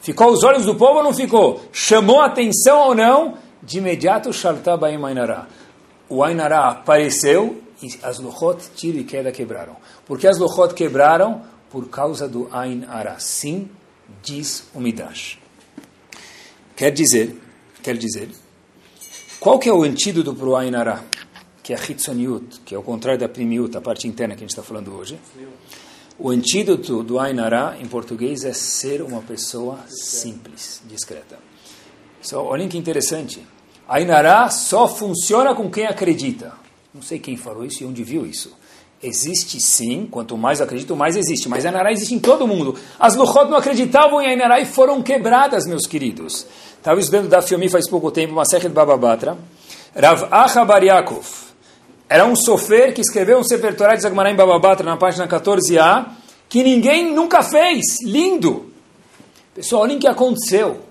[0.00, 1.60] Ficou aos olhos do povo ou não ficou?
[1.72, 3.38] Chamou atenção ou não?
[3.62, 5.48] De imediato Shalta Baim Ainara.
[6.08, 9.76] O Ainara apareceu e as Luchot, tiro e queda, quebraram.
[10.06, 11.42] Por que as Luchot quebraram?
[11.70, 13.16] Por causa do Ainara.
[13.18, 13.70] Sim,
[14.22, 15.38] diz o Midrash.
[16.74, 17.36] Quer dizer,
[17.82, 18.30] quer dizer,
[19.38, 21.04] qual que é o antídoto para o Ainara?
[21.62, 24.44] Que é a Hitzoniut, que é o contrário da Primiut, a parte interna que a
[24.44, 25.18] gente está falando hoje.
[26.18, 31.49] O antídoto do Ainara, em português, é ser uma pessoa simples, discreta.
[32.22, 33.44] So, olhem que interessante.
[33.88, 36.52] A Inará só funciona com quem acredita.
[36.94, 38.56] Não sei quem falou isso e onde viu isso.
[39.02, 41.48] Existe sim, quanto mais acredito, mais existe.
[41.48, 42.76] Mas a Inará existe em todo mundo.
[42.98, 46.46] As Luchot não acreditavam em Inará e foram quebradas, meus queridos.
[46.76, 49.38] Estava estudando da Fiomi faz pouco tempo, uma série de Bababatra.
[49.96, 51.26] Rav Acha Bariakov.
[52.08, 56.10] Era um sofer que escreveu um Sefer Torah de Zagmará em Bababatra, na página 14a,
[56.48, 57.82] que ninguém nunca fez.
[58.04, 58.70] Lindo!
[59.54, 60.89] Pessoal, olhem o que aconteceu.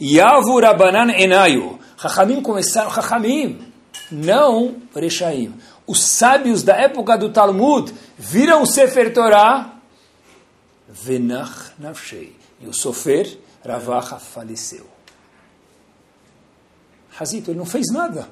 [0.00, 1.78] Yavu Rabanan Enayu.
[2.00, 3.72] Chachamim começaram, Chachamim,
[4.10, 5.54] não Rechaim.
[5.86, 9.74] Os sábios da época do Talmud viram o Sefer Torah,
[10.88, 12.36] Venach Nafshei.
[12.60, 14.86] E o Sofer, Ravacha, faleceu.
[17.18, 18.28] Hazito, ele não fez nada.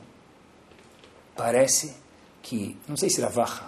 [1.36, 1.94] Parece
[2.42, 3.64] que, não sei se Ravacha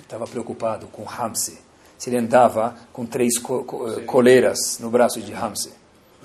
[0.00, 1.58] estava preocupado com Hamse,
[1.98, 5.72] se ele andava com três co co coleiras no braço de Hamse.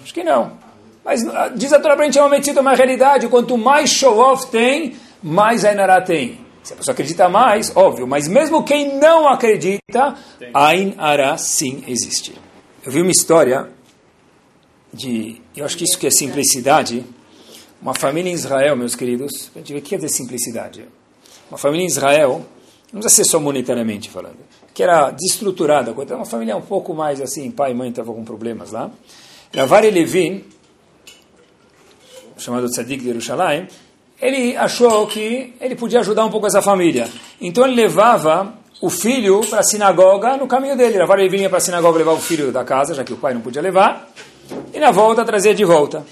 [0.02, 0.58] Acho que não.
[1.03, 3.27] Mas ah, diz a Torá para a gente, é uma medicina, uma realidade.
[3.27, 6.39] Quanto mais show-off tem, mais Ainará tem.
[6.63, 10.15] Se a pessoa acredita mais, óbvio, mas mesmo quem não acredita,
[10.53, 12.33] Ainará sim existe.
[12.85, 13.69] Eu vi uma história
[14.93, 17.03] de, eu acho que isso que é simplicidade,
[17.81, 20.85] uma família em Israel, meus queridos, a gente vê o que quer dizer simplicidade.
[21.49, 22.45] Uma família em Israel,
[22.93, 24.37] não precisa ser só monetariamente falando,
[24.73, 28.71] que era desestruturada, uma família um pouco mais assim, pai e mãe estavam com problemas
[28.71, 28.91] lá.
[29.53, 30.43] Ravari Levin,
[32.41, 33.67] chamado Tzadik de Jerusalém,
[34.21, 37.08] ele achou que ele podia ajudar um pouco essa família.
[37.39, 40.97] Então ele levava o filho para a sinagoga no caminho dele.
[40.97, 43.41] Ravari vinha para a sinagoga levar o filho da casa, já que o pai não
[43.41, 44.10] podia levar,
[44.73, 46.06] e na volta trazia de volta.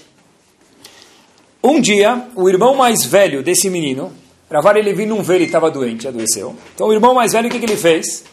[1.62, 4.12] Um dia, o irmão mais velho desse menino,
[4.50, 6.56] Ravari Levi não veio, ele estava doente, adoeceu.
[6.74, 8.24] Então o irmão mais velho, o que, que ele fez?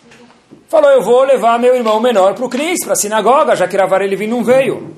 [0.69, 3.75] Falou, eu vou levar meu irmão menor para o Cris, para a sinagoga, já que
[3.75, 4.95] Ravari Levi não veio.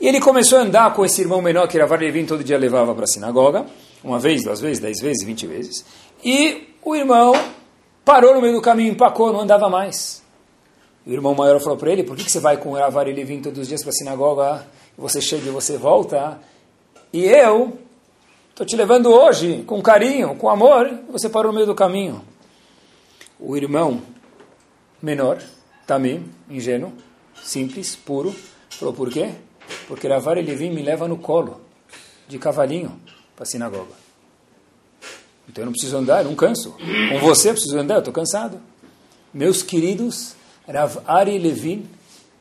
[0.00, 2.94] E ele começou a andar com esse irmão menor que Ravari Levi todo dia levava
[2.94, 3.64] para a sinagoga,
[4.04, 5.84] uma vez, duas vezes, dez vezes, vinte vezes.
[6.22, 7.32] E o irmão
[8.04, 10.22] parou no meio do caminho, empacou, não andava mais.
[11.06, 13.60] O irmão maior falou para ele, por que, que você vai com Ravari Levi todos
[13.60, 14.66] os dias para a sinagoga,
[14.98, 16.40] você chega e você volta,
[17.12, 17.78] e eu
[18.50, 22.22] estou te levando hoje com carinho, com amor, você parou no meio do caminho.
[23.38, 24.02] O irmão
[25.00, 25.38] menor,
[25.86, 26.92] Tamim, ingênuo,
[27.42, 28.34] simples, puro,
[28.70, 29.30] falou, por quê?
[29.88, 31.60] Porque Ravar Levin me leva no colo,
[32.28, 33.00] de cavalinho,
[33.34, 33.94] para a sinagoga.
[35.48, 36.72] Então eu não preciso andar, eu não canso.
[36.72, 38.60] Com você eu preciso andar, eu estou cansado.
[39.32, 40.34] Meus queridos,
[40.66, 41.88] Rav Ari Levin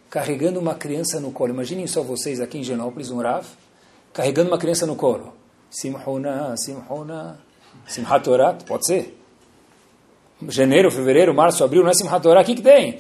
[0.10, 1.52] carregando uma criança no colo.
[1.52, 3.46] Imaginem só vocês aqui em Genópolis, um Rav,
[4.14, 5.34] carregando uma criança no colo.
[5.70, 7.38] Simhuna, Simhuna,
[7.86, 9.20] Simhat Torah, pode ser.
[10.48, 13.00] Janeiro, fevereiro, março, abril, não é Simhat Torah, o que, que tem?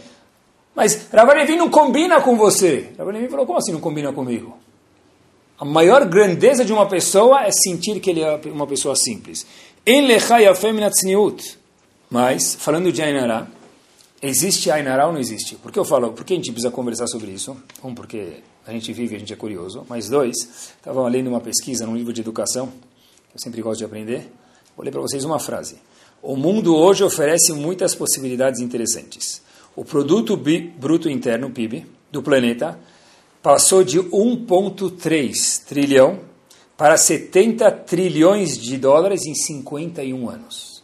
[0.76, 2.90] Mas Rav não combina com você.
[2.98, 4.58] Rav falou, como assim não combina comigo?
[5.58, 9.46] A maior grandeza de uma pessoa é sentir que ele é uma pessoa simples.
[9.86, 10.44] Em lechai
[12.10, 13.48] Mas, falando de Ainara,
[14.22, 15.56] existe Ainara ou não existe?
[15.56, 16.12] Por que eu falo?
[16.12, 17.56] Por que a gente precisa conversar sobre isso?
[17.82, 19.86] Um, porque a gente vive, a gente é curioso.
[19.88, 20.36] Mas dois,
[20.76, 24.30] estava lendo uma pesquisa num livro de educação, que eu sempre gosto de aprender.
[24.76, 25.78] Vou ler para vocês uma frase.
[26.22, 29.45] O mundo hoje oferece muitas possibilidades interessantes.
[29.76, 32.80] O produto bruto interno, PIB, do planeta
[33.44, 36.22] passou de 1,3 trilhão
[36.78, 40.84] para 70 trilhões de dólares em 51 anos.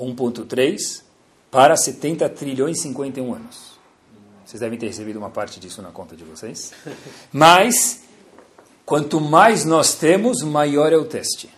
[0.00, 1.02] 1,3
[1.50, 3.72] para 70 trilhões em 51 anos.
[4.44, 6.72] Vocês devem ter recebido uma parte disso na conta de vocês.
[7.32, 8.02] Mas,
[8.84, 11.48] quanto mais nós temos, maior é o teste.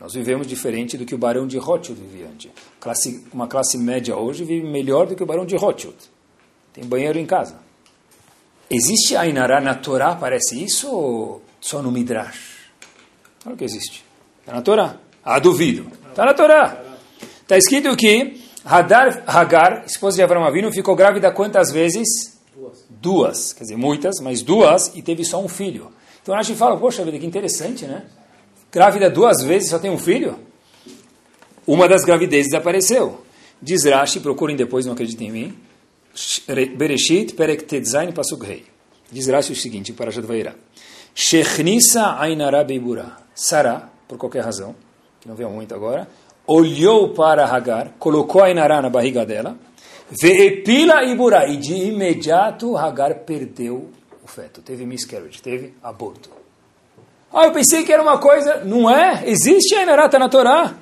[0.00, 2.50] Nós vivemos diferente do que o barão de Rothschild vivia antes.
[2.80, 5.96] Classe, uma classe média hoje vive melhor do que o barão de Rothschild.
[6.72, 7.56] Tem banheiro em casa.
[8.70, 12.70] Existe Ainará na Torá, parece isso, ou só no Midrash?
[13.42, 14.02] Claro que existe.
[14.40, 14.96] Está na Torá.
[15.22, 15.90] Ah, duvido.
[16.08, 16.82] Está na Torá.
[17.42, 22.38] Está escrito que Hadar, Hagar, esposa de Abraão Avinu, ficou grávida quantas vezes?
[22.54, 22.84] Duas.
[22.88, 23.52] Duas.
[23.52, 25.92] Quer dizer, muitas, mas duas, e teve só um filho.
[26.22, 28.04] Então a gente fala, poxa vida, que interessante, né?
[28.72, 30.38] Grávida duas vezes, só tem um filho?
[31.66, 33.24] Uma das gravidezes apareceu.
[33.60, 35.58] Diz Rashi, procurem depois, não acreditem em mim.
[36.76, 38.64] Bereshit, Perek Tetzain, Pasuk Rei.
[39.10, 40.54] Diz Rashi o seguinte, para Jadvairá.
[41.14, 43.16] Shechnissa Ainara Beibura.
[43.34, 44.74] Sara, por qualquer razão,
[45.20, 46.08] que não veio muito agora,
[46.46, 49.56] olhou para Hagar, colocou a Inará na barriga dela,
[50.10, 53.90] veepila ibura, e de imediato Hagar perdeu
[54.22, 56.39] o feto, teve miscarriage, teve aborto.
[57.32, 59.22] Ah, eu pensei que era uma coisa, não é?
[59.24, 60.74] Existe a Inará, está na Torá.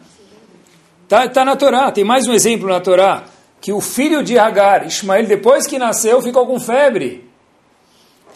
[1.05, 3.25] Está tá na Torá, tem mais um exemplo na Torá,
[3.61, 7.29] que o filho de Hagar, Ismael, depois que nasceu, ficou com febre.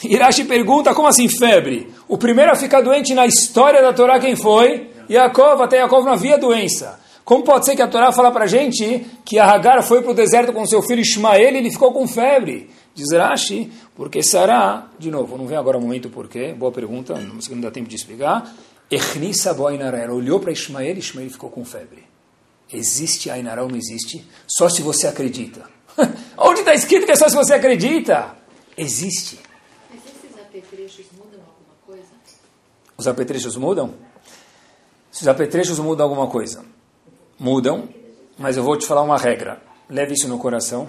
[0.05, 1.88] Irashi pergunta, como assim febre?
[2.09, 4.90] O primeiro a ficar doente na história da Torá, quem foi?
[5.09, 7.01] Yaakov, até Yaakov não havia doença.
[7.25, 10.11] Como pode ser que a Torá fala para a gente que a Hagar foi para
[10.11, 12.68] o deserto com seu filho Ismael e ele ficou com febre?
[12.94, 17.60] Diz Rashi, porque Sará, de novo, não vem agora o momento porquê, boa pergunta, não
[17.60, 18.54] dá tempo de explicar.
[18.90, 22.04] Echnissa Boinara, olhou para Ismael e Ismael ficou com febre.
[22.73, 24.27] Existe Ainara ou não existe?
[24.46, 25.69] Só se você acredita.
[26.38, 28.35] Onde está escrito que é só se você acredita?
[28.77, 29.38] Existe.
[29.90, 32.08] Mas esses apetrechos mudam alguma coisa?
[32.96, 33.94] Os apetrechos mudam?
[35.10, 36.64] Se os apetrechos mudam alguma coisa
[37.42, 37.88] mudam,
[38.38, 39.60] mas eu vou te falar uma regra.
[39.90, 40.88] Leve isso no coração.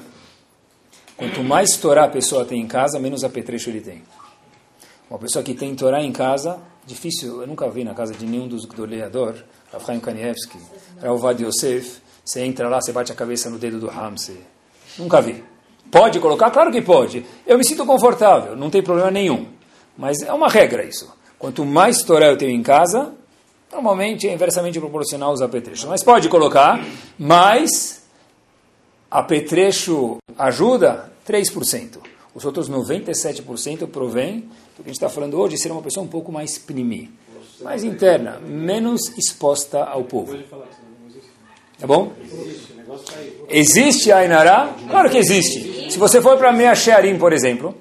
[1.18, 4.04] Quanto mais Torá a pessoa tem em casa, menos apetrecho ele tem.
[5.10, 8.48] Uma pessoa que tem Torá em casa, difícil, eu nunca vi na casa de nenhum
[8.48, 9.36] dos goleador,
[9.72, 10.58] Rafael Kanievski,
[11.02, 14.40] Rauvad Yosef, você entra lá, você bate a cabeça no dedo do Ramsey.
[14.98, 15.44] Nunca vi.
[15.92, 16.50] Pode colocar?
[16.52, 17.26] Claro que pode.
[17.46, 19.48] Eu me sinto confortável, não tem problema nenhum.
[19.98, 21.14] Mas é uma regra isso.
[21.38, 23.14] Quanto mais Torá eu tenho em casa,
[23.74, 25.86] Normalmente é inversamente proporcional aos apetrechos.
[25.86, 26.80] Mas pode colocar,
[27.18, 28.03] mas
[29.14, 32.00] apetrecho ajuda 3%.
[32.34, 34.40] Os outros 97% provém
[34.76, 37.12] do que a gente está falando hoje, ser uma pessoa um pouco mais primi,
[37.62, 40.36] mais interna, menos exposta ao povo.
[41.80, 42.12] Tá bom?
[43.50, 44.76] Existe a Ainará?
[44.90, 45.92] Claro que existe.
[45.92, 47.76] Se você for para Mea Shearim, por exemplo,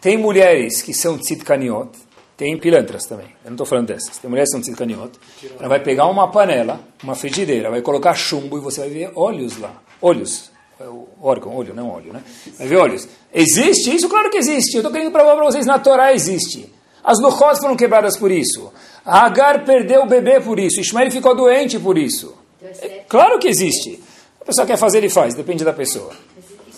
[0.00, 1.90] tem mulheres que são tzidkaniot,
[2.36, 3.26] tem pilantras também.
[3.44, 4.18] Eu não estou falando dessas.
[4.18, 5.18] Tem mulheres que são tzidkaniot.
[5.58, 9.58] Ela vai pegar uma panela, uma frigideira, vai colocar chumbo e você vai ver óleos
[9.58, 9.87] lá.
[10.00, 10.50] Olhos.
[10.80, 10.84] É
[11.20, 12.22] órgão, olho, não óleo, né?
[12.56, 13.08] Vai ver olhos.
[13.34, 14.08] Existe isso?
[14.08, 14.74] Claro que existe.
[14.74, 16.72] Eu estou querendo provar para vocês, na Torá existe.
[17.02, 18.72] As luchos foram quebradas por isso.
[19.04, 20.80] A Agar perdeu o bebê por isso.
[20.80, 22.36] Ismael ficou doente por isso.
[22.62, 24.02] É, claro que existe.
[24.40, 25.34] A pessoa quer fazer, ele faz.
[25.34, 26.12] Depende da pessoa.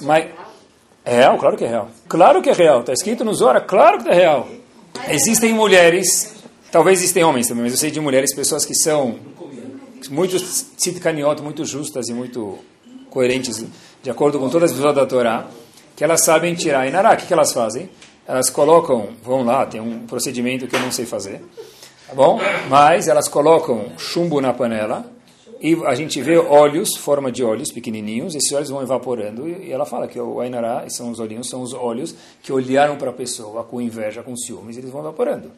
[0.01, 0.27] Mas...
[1.05, 1.39] É real?
[1.39, 1.89] Claro que é real.
[2.09, 2.81] Claro que é real.
[2.81, 4.49] Está escrito no Zora, claro que é real.
[5.09, 6.35] Existem mulheres,
[6.71, 9.19] talvez existem homens também, mas eu sei de mulheres, pessoas que são
[10.11, 12.59] muito tzidkaniot, muito justas e muito
[13.11, 13.65] coerentes,
[14.03, 15.47] de acordo com todas as pessoas da Torá,
[15.95, 17.13] que elas sabem tirar Inará.
[17.13, 17.91] O que, que elas fazem?
[18.27, 21.43] Elas colocam, vão lá, tem um procedimento que eu não sei fazer,
[22.07, 22.41] tá bom?
[22.69, 25.05] Mas elas colocam chumbo na panela,
[25.61, 29.85] e a gente vê óleos, forma de óleos pequenininhos, esses óleos vão evaporando, e ela
[29.85, 33.63] fala que o Ainará, são os olhinhos, são os óleos que olharam para a pessoa
[33.65, 35.51] com inveja, com ciúmes, eles vão evaporando.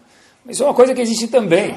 [0.48, 1.74] Isso é uma coisa que existe também.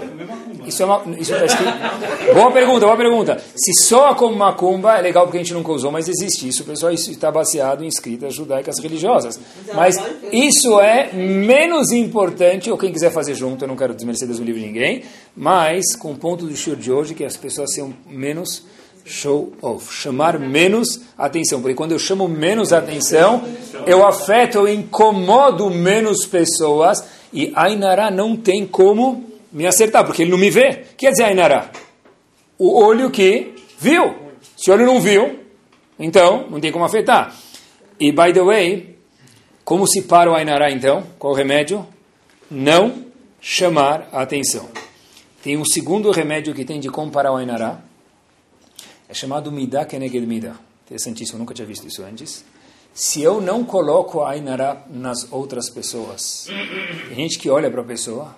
[0.65, 2.33] Isso é uma, isso está escrito.
[2.33, 3.41] Boa pergunta, boa pergunta.
[3.55, 6.63] Se soa como macumba, é legal porque a gente nunca usou, mas existe isso.
[6.63, 9.39] Pessoal, isso está baseado em escritas judaicas religiosas.
[9.73, 10.01] Mas
[10.31, 14.61] isso é menos importante, ou quem quiser fazer junto, eu não quero desmerecer Deus livre
[14.61, 15.03] de ninguém,
[15.37, 18.63] mas com o ponto do show de hoje, que as pessoas sejam menos
[19.05, 23.43] show off, chamar menos atenção, porque quando eu chamo menos atenção,
[23.85, 27.03] eu afeto, eu incomodo menos pessoas,
[27.35, 30.69] e Ainará não tem como me acertar, porque ele não me vê.
[30.69, 31.69] O que quer dizer Ainará?
[32.57, 34.15] O olho que viu.
[34.55, 35.37] Se o olho não viu,
[35.99, 37.35] então não tem como afetar.
[37.99, 38.95] E, by the way,
[39.65, 41.03] como se para o Ainará então?
[41.19, 41.85] Qual o remédio?
[42.49, 43.03] Não
[43.41, 44.69] chamar a atenção.
[45.43, 47.81] Tem um segundo remédio que tem de comparar o Ainará.
[49.09, 50.55] É chamado Midah Keneged Midah.
[50.85, 52.45] Interessantíssimo, nunca tinha visto isso antes
[52.95, 56.47] se eu não coloco a Ainara nas outras pessoas.
[57.09, 58.33] Tem gente que olha para a pessoa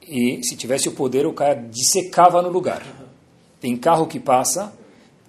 [0.00, 2.82] e, se tivesse o poder, o cara dissecava no lugar.
[3.60, 4.72] Tem carro que passa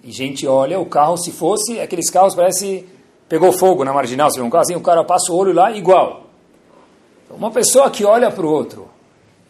[0.02, 2.86] e gente olha, o carro, se fosse, aqueles carros parece
[3.28, 6.24] pegou fogo na marginal, se um carro assim, o cara passa o olho lá igual.
[7.28, 8.88] Uma pessoa que olha para o outro,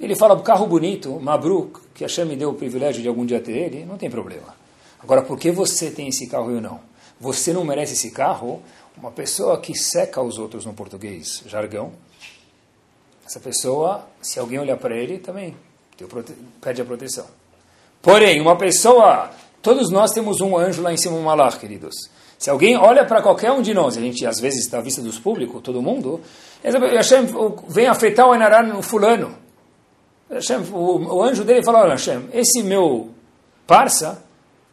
[0.01, 3.41] ele fala, carro bonito, Mabruk, que a Hashem me deu o privilégio de algum dia
[3.41, 4.57] ter ele, não tem problema.
[4.99, 6.90] Agora, por que você tem esse carro e eu não?
[7.21, 8.63] Você não merece esse carro,
[8.97, 11.93] uma pessoa que seca os outros no português, jargão,
[13.27, 15.55] essa pessoa, se alguém olhar para ele, também
[16.61, 17.27] pede a proteção.
[18.03, 19.31] Porém, uma pessoa,
[19.63, 21.95] todos nós temos um anjo lá em cima, um malach, queridos.
[22.39, 25.03] Se alguém olha para qualquer um de nós, a gente às vezes está à vista
[25.03, 26.23] dos públicos, todo mundo,
[26.65, 27.27] Hashem
[27.69, 29.37] vem afetar o Enará no fulano.
[30.31, 33.11] Hashem, o, o, anjo dele fala, olha Hashem, esse meu
[33.67, 34.23] parça,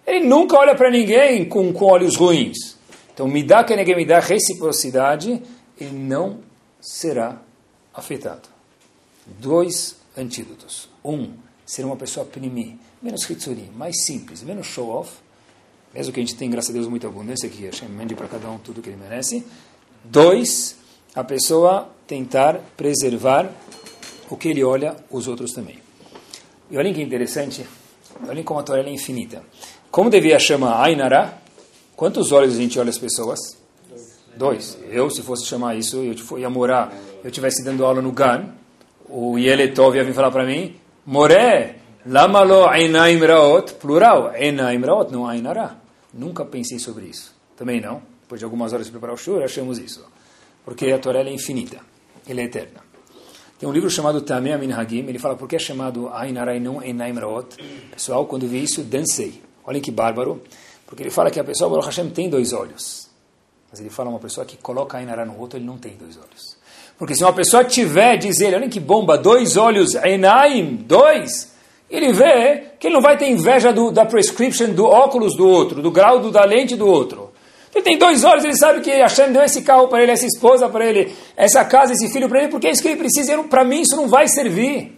[0.08, 2.78] ele nunca olha para ninguém com, com olhos ruins.
[3.14, 5.42] Então, me dá que ninguém me dá reciprocidade,
[5.80, 6.40] ele não
[6.80, 7.42] será
[7.94, 8.48] afetado.
[9.26, 10.88] Dois antídotos.
[11.04, 11.34] Um,
[11.66, 15.12] ser uma pessoa primi, menos hitsuri, mais simples, menos show-off,
[15.94, 18.50] mesmo que a gente tenha, graças a Deus, muita abundância, que Hashem mande para cada
[18.50, 19.46] um tudo que ele merece.
[20.04, 20.78] Dois,
[21.14, 23.52] a pessoa tentar preservar
[24.30, 25.80] o que ele olha, os outros também.
[26.70, 27.66] E olhem que interessante,
[28.28, 29.44] olhem como a Torá é infinita.
[29.98, 31.42] Como devia chamar Ainara?
[31.96, 33.40] Quantos olhos a gente olha as pessoas?
[34.36, 34.78] Dois.
[34.92, 36.94] Eu, se fosse chamar isso, eu ia morar,
[37.24, 38.54] eu estivesse dando aula no GAN,
[39.10, 45.26] o Yeletov ia vir falar para mim, Moré, Lamalo Einaim Raot, plural, Einaim Raot, não
[45.26, 45.78] Ainara.
[46.14, 47.36] Nunca pensei sobre isso.
[47.56, 48.04] Também não.
[48.22, 50.06] Depois de algumas horas de preparar o show, achamos isso.
[50.64, 51.80] Porque a Torá é infinita,
[52.30, 52.82] ela é eterna.
[53.58, 56.84] Tem um livro chamado Tamea Minhagim, ele fala por que é chamado Ainara e não
[56.84, 57.58] Einaim Raot.
[57.90, 59.47] Pessoal, quando vi isso, dancei.
[59.68, 60.42] Olhem que bárbaro,
[60.86, 63.10] porque ele fala que a pessoa, Baruch Hashem, tem dois olhos.
[63.70, 66.16] Mas ele fala uma pessoa que coloca a Ainara no outro, ele não tem dois
[66.16, 66.56] olhos.
[66.98, 71.54] Porque se uma pessoa tiver, diz ele, olhem que bomba, dois olhos, Enaim, dois,
[71.90, 75.82] ele vê que ele não vai ter inveja do, da prescription do óculos do outro,
[75.82, 77.32] do grau do, da lente do outro.
[77.76, 80.70] Ele tem dois olhos, ele sabe que Hashem deu esse carro para ele, essa esposa
[80.70, 83.38] para ele, essa casa, esse filho para ele, porque é isso que ele precisa.
[83.44, 84.98] Para mim isso não vai servir.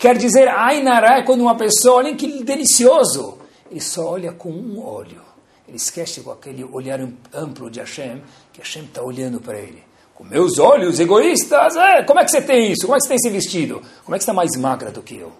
[0.00, 3.38] Quer dizer, Ainara é quando uma pessoa, olhem que delicioso
[3.70, 5.22] ele só olha com um olho.
[5.66, 7.00] Ele esquece com aquele olhar
[7.32, 9.82] amplo de Hashem, que Hashem está olhando para ele.
[10.14, 12.86] Com meus olhos egoístas, é, como é que você tem isso?
[12.86, 13.82] Como é que você tem esse vestido?
[14.04, 15.32] Como é que você está mais magra do que eu?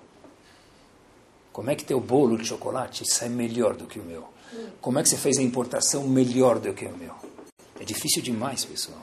[1.53, 4.25] Como é que teu bolo de chocolate sai melhor do que o meu?
[4.81, 7.15] Como é que você fez a importação melhor do que o meu?
[7.81, 9.01] É difícil demais, pessoal.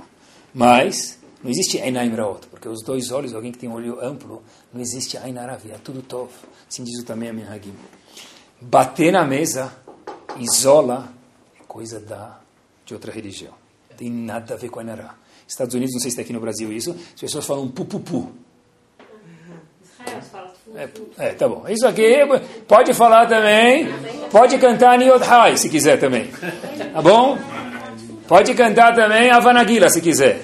[0.53, 4.43] Mas não existe Einaim Raot, porque os dois olhos, alguém que tem um olho amplo,
[4.71, 6.31] não existe Ainaravi, é tudo Tov.
[6.69, 7.73] Assim diz também a Minhagim.
[8.63, 9.71] Bater na mesa
[10.37, 11.09] isola
[11.59, 12.39] é coisa da,
[12.85, 13.53] de outra religião.
[13.97, 15.15] Tem nada a ver com Ainará.
[15.47, 18.31] Estados Unidos, não sei se está aqui no Brasil isso, as pessoas falam pu-pu-pu.
[20.75, 20.89] É,
[21.19, 21.65] é, tá bom.
[21.67, 22.17] Isso aqui
[22.67, 23.87] pode falar também.
[24.31, 24.97] Pode cantar
[25.29, 26.31] Hai, se quiser também.
[26.93, 27.37] Tá bom?
[28.27, 30.41] Pode cantar também Avanagila, se quiser.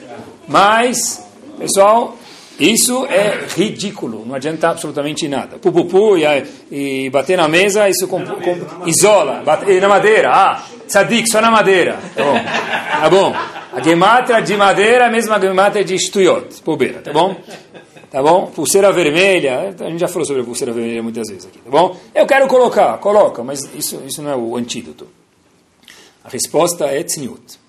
[0.48, 1.26] Mas,
[1.58, 2.16] pessoal,
[2.60, 4.26] isso é ridículo.
[4.26, 5.57] Não adianta absolutamente nada.
[5.57, 6.24] Pupupu e,
[6.72, 9.41] e bater na mesa, isso com, com, isola.
[9.45, 10.30] Bater na madeira.
[10.32, 11.97] Ah, tzadik, só na madeira.
[12.16, 12.39] Tá bom?
[13.01, 13.36] Tá bom.
[13.72, 16.62] A gematria de madeira, a mesma gematria de estuyot.
[16.66, 17.36] Bobeira, tá bom?
[18.10, 18.47] tá bom?
[18.47, 21.95] Pulseira vermelha, a gente já falou sobre pulseira vermelha muitas vezes aqui, tá bom?
[22.14, 25.07] Eu quero colocar, coloca, mas isso, isso não é o antídoto.
[26.24, 27.60] A resposta é tzniut.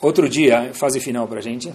[0.00, 1.72] Outro dia, fase final para a gente,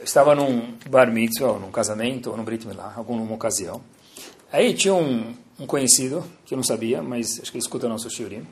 [0.00, 3.82] eu estava num bar mitzvah, num casamento, ou num brit milah, alguma ocasião.
[4.50, 7.88] Aí tinha um, um, conhecido, que eu não sabia, mas acho que ele escuta o
[7.90, 8.46] nosso shiurim.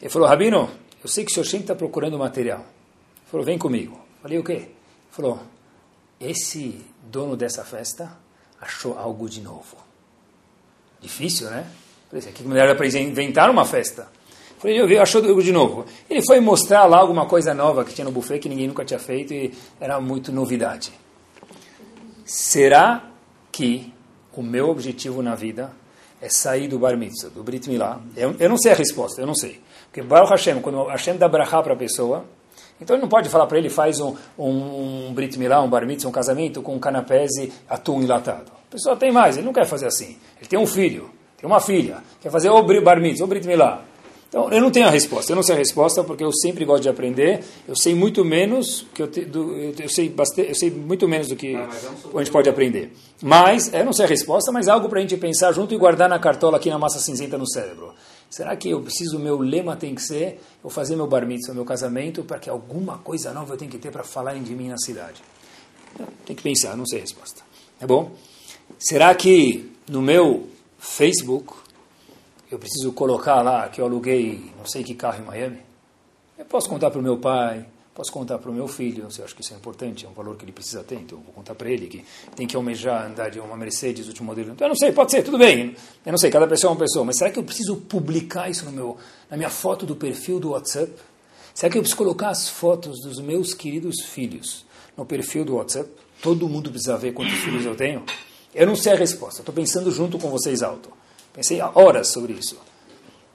[0.00, 0.70] Ele falou, Rabino,
[1.04, 2.60] eu sei que o senhor sempre está procurando material.
[2.60, 4.00] Ele falou, vem comigo.
[4.22, 4.52] Falei, o quê?
[4.52, 4.74] Ele
[5.10, 5.38] falou,
[6.18, 8.16] esse dono dessa festa
[8.58, 9.76] achou algo de novo.
[10.98, 11.70] Difícil, né?
[12.08, 14.08] Falei, que mulher para inventar uma festa.
[14.62, 15.84] Vi, achou de novo.
[16.08, 18.98] Ele foi mostrar lá alguma coisa nova que tinha no buffet que ninguém nunca tinha
[18.98, 20.92] feito e era muito novidade.
[22.24, 23.04] Será
[23.52, 23.92] que
[24.36, 25.70] o meu objetivo na vida
[26.20, 28.00] é sair do bar mitzvah, do brit milá?
[28.16, 29.60] Eu, eu não sei a resposta, eu não sei.
[29.84, 32.24] Porque Baruch Hashem, quando Hashem dá brachá para a pessoa,
[32.80, 35.86] então ele não pode falar para ele, faz um, um, um brit milá, um bar
[35.86, 38.50] mitzvah, um casamento com um canapés e atum enlatado.
[38.68, 40.16] A pessoa tem mais, ele não quer fazer assim.
[40.38, 43.82] Ele tem um filho, tem uma filha, quer fazer o bar mitzvah, o brit milá.
[44.28, 45.32] Então, eu não tenho a resposta.
[45.32, 47.44] Eu não sei a resposta porque eu sempre gosto de aprender.
[47.66, 51.28] Eu sei muito menos que eu, te, do, eu, sei bastante, eu sei muito menos
[51.28, 51.68] do que ah,
[52.14, 52.92] a gente pode aprender.
[53.22, 55.78] Mas eu não sei a resposta, mas é algo para a gente pensar junto e
[55.78, 57.94] guardar na cartola aqui na massa cinzenta no cérebro.
[58.28, 61.54] Será que eu preciso, o meu lema tem que ser, eu fazer meu bar mitzvah,
[61.54, 64.68] meu casamento, para que alguma coisa nova eu tenho que ter para falarem de mim
[64.68, 65.22] na cidade?
[66.26, 67.42] Tem que pensar, não sei a resposta.
[67.80, 68.10] É bom?
[68.78, 70.48] Será que no meu
[70.78, 71.54] Facebook
[72.50, 75.58] eu preciso colocar lá que eu aluguei não sei que carro em Miami?
[76.38, 77.66] Eu posso contar para o meu pai,
[77.96, 80.36] Posso contar para o meu filho, eu acho que isso é importante, é um valor
[80.36, 82.04] que ele precisa ter, então vou contar para ele que
[82.36, 84.52] tem que almejar andar de uma Mercedes, último modelo.
[84.52, 85.74] Então, eu não sei, pode ser, tudo bem.
[86.04, 88.66] Eu não sei, cada pessoa é uma pessoa, mas será que eu preciso publicar isso
[88.66, 88.98] no meu,
[89.30, 90.92] na minha foto do perfil do WhatsApp?
[91.54, 95.88] Será que eu preciso colocar as fotos dos meus queridos filhos no perfil do WhatsApp?
[96.20, 98.04] Todo mundo precisa ver quantos filhos eu tenho?
[98.54, 100.90] Eu não sei a resposta, estou pensando junto com vocês alto.
[101.36, 102.56] Pensei horas sobre isso.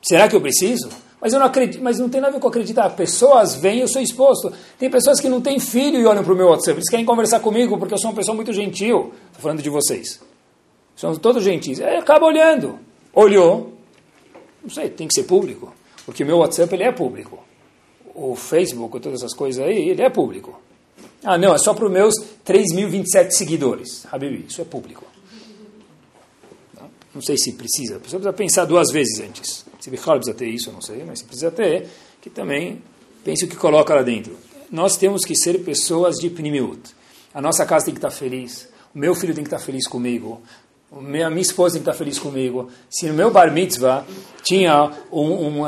[0.01, 0.89] Será que eu preciso?
[1.21, 2.89] Mas eu não acredito, mas não tem nada a ver com acreditar.
[2.89, 4.51] Pessoas vêm, eu sou exposto.
[4.79, 6.79] Tem pessoas que não têm filho e olham para o meu WhatsApp.
[6.79, 9.13] Eles querem conversar comigo porque eu sou uma pessoa muito gentil.
[9.27, 10.19] Estou falando de vocês.
[10.95, 11.79] São todos gentis.
[11.79, 12.79] Aí acaba olhando.
[13.13, 13.73] Olhou.
[14.63, 15.71] Não sei, tem que ser público.
[16.07, 17.37] Porque o meu WhatsApp ele é público.
[18.15, 20.59] O Facebook, todas essas coisas aí, ele é público.
[21.23, 24.07] Ah, não, é só para os meus 3.027 seguidores.
[24.11, 25.05] Habibi, isso é público.
[27.13, 27.97] Não sei se precisa.
[27.97, 29.65] A pessoa precisa pensar duas vezes antes.
[29.79, 31.87] Se Bichal precisa ter isso, eu não sei, mas se precisa ter,
[32.21, 32.81] que também
[33.23, 34.37] pense o que coloca lá dentro.
[34.71, 36.79] Nós temos que ser pessoas de Pnimiut.
[37.33, 38.69] A nossa casa tem que estar feliz.
[38.93, 40.41] O meu filho tem que estar feliz comigo.
[40.91, 42.69] A minha esposa tem que estar feliz comigo.
[42.89, 44.05] Se no meu bar mitzvah
[44.43, 45.67] tinha um, um, uh,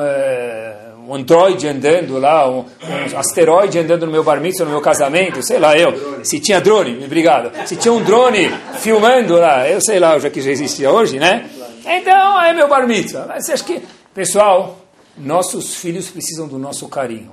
[1.08, 5.42] um androide andando lá, um, um, asteroide andando no meu bar mitzvah, no meu casamento,
[5.44, 6.24] sei lá eu.
[6.24, 7.52] Se tinha drone, obrigado.
[7.68, 8.50] Se tinha um drone
[8.80, 11.50] filmando lá, eu sei lá, já que já existia hoje, né?
[11.86, 13.26] Então, é meu bar mitzvah.
[13.28, 13.82] Mas você acha que
[14.14, 14.78] Pessoal,
[15.18, 17.32] nossos filhos precisam do nosso carinho.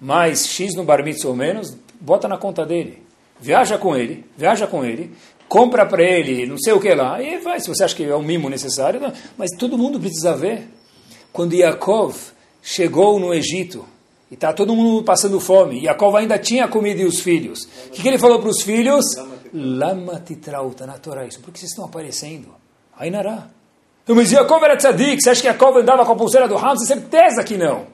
[0.00, 3.00] Mais X no bar mitzvah ou menos, bota na conta dele.
[3.40, 5.12] Viaja com ele, viaja com ele,
[5.48, 8.16] compra para ele não sei o que lá, e vai, se você acha que é
[8.16, 9.12] um mimo necessário, não.
[9.38, 10.68] mas todo mundo precisa ver.
[11.32, 12.16] Quando Yaakov
[12.66, 13.84] chegou no Egito,
[14.28, 17.62] e está todo mundo passando fome, Yaakov ainda tinha comida e os filhos.
[17.86, 19.04] O que, que ele falou para os filhos?
[19.54, 22.48] Lama titrauta na Torá, isso, por que vocês estão aparecendo?
[22.98, 23.46] Ainará.
[24.08, 26.84] Mas Yaakov era tzadik, você acha que Yaakov andava com a pulseira do Hamza?
[26.86, 27.86] Certeza que não.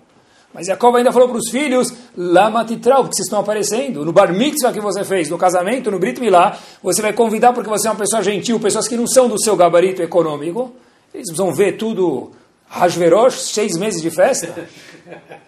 [0.54, 4.06] Mas Yaakov ainda falou para os filhos, Lama Titral, vocês estão aparecendo.
[4.06, 7.68] No bar mitzvah que você fez, no casamento, no Brit Milá, você vai convidar porque
[7.68, 10.72] você é uma pessoa gentil, pessoas que não são do seu gabarito econômico.
[11.12, 12.32] Eles vão ver tudo
[12.72, 14.66] Hashverosh, seis meses de festa.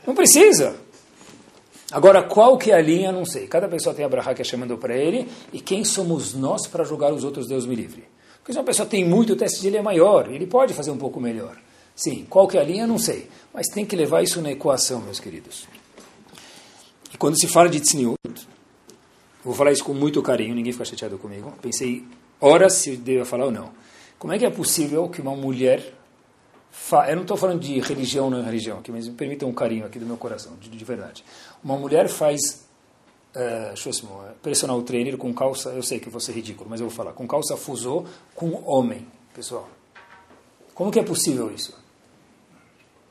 [0.07, 0.77] Não precisa.
[1.91, 3.47] Agora, qual que é a linha, não sei.
[3.47, 6.85] Cada pessoa tem a brahá que é chamando para ele, e quem somos nós para
[6.85, 8.05] julgar os outros, Deus me livre.
[8.39, 10.99] Porque se uma pessoa tem muito, o teste dele é maior, ele pode fazer um
[10.99, 11.57] pouco melhor.
[11.97, 13.27] Sim, qual que é a linha, não sei.
[13.55, 15.67] Mas tem que levar isso na equação, meus queridos.
[17.11, 18.19] E quando se fala de tzniut,
[19.43, 21.55] vou falar isso com muito carinho, ninguém fica chateado comigo.
[21.63, 22.05] Pensei
[22.39, 23.71] horas se devo falar ou não.
[24.19, 25.95] Como é que é possível que uma mulher...
[27.09, 29.87] Eu não estou falando de religião ou não religião aqui, mas me permitam um carinho
[29.87, 31.25] aqui do meu coração, de, de verdade.
[31.63, 32.67] Uma mulher faz
[33.35, 37.13] uh, personal trainer com calça, eu sei que vou ser ridículo, mas eu vou falar,
[37.13, 38.05] com calça fusô
[38.35, 39.69] com homem, pessoal.
[40.75, 41.73] Como que é possível isso?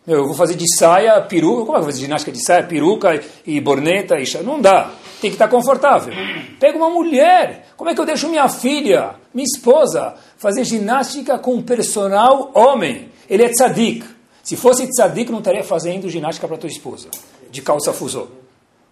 [0.06, 2.44] Meu, eu vou fazer de saia, peruca, como é que eu vou fazer ginástica de
[2.44, 4.20] saia, peruca e borneta?
[4.20, 4.44] E...
[4.44, 4.92] Não dá,
[5.22, 6.14] tem que estar confortável.
[6.60, 11.62] Pega uma mulher, como é que eu deixo minha filha, minha esposa, fazer ginástica com
[11.62, 13.13] personal homem?
[13.30, 14.06] Ele é tzadik.
[14.44, 17.10] Se fosse tzadik, não estaria fazendo ginástica para tua esposa,
[17.50, 18.28] de calça fusô.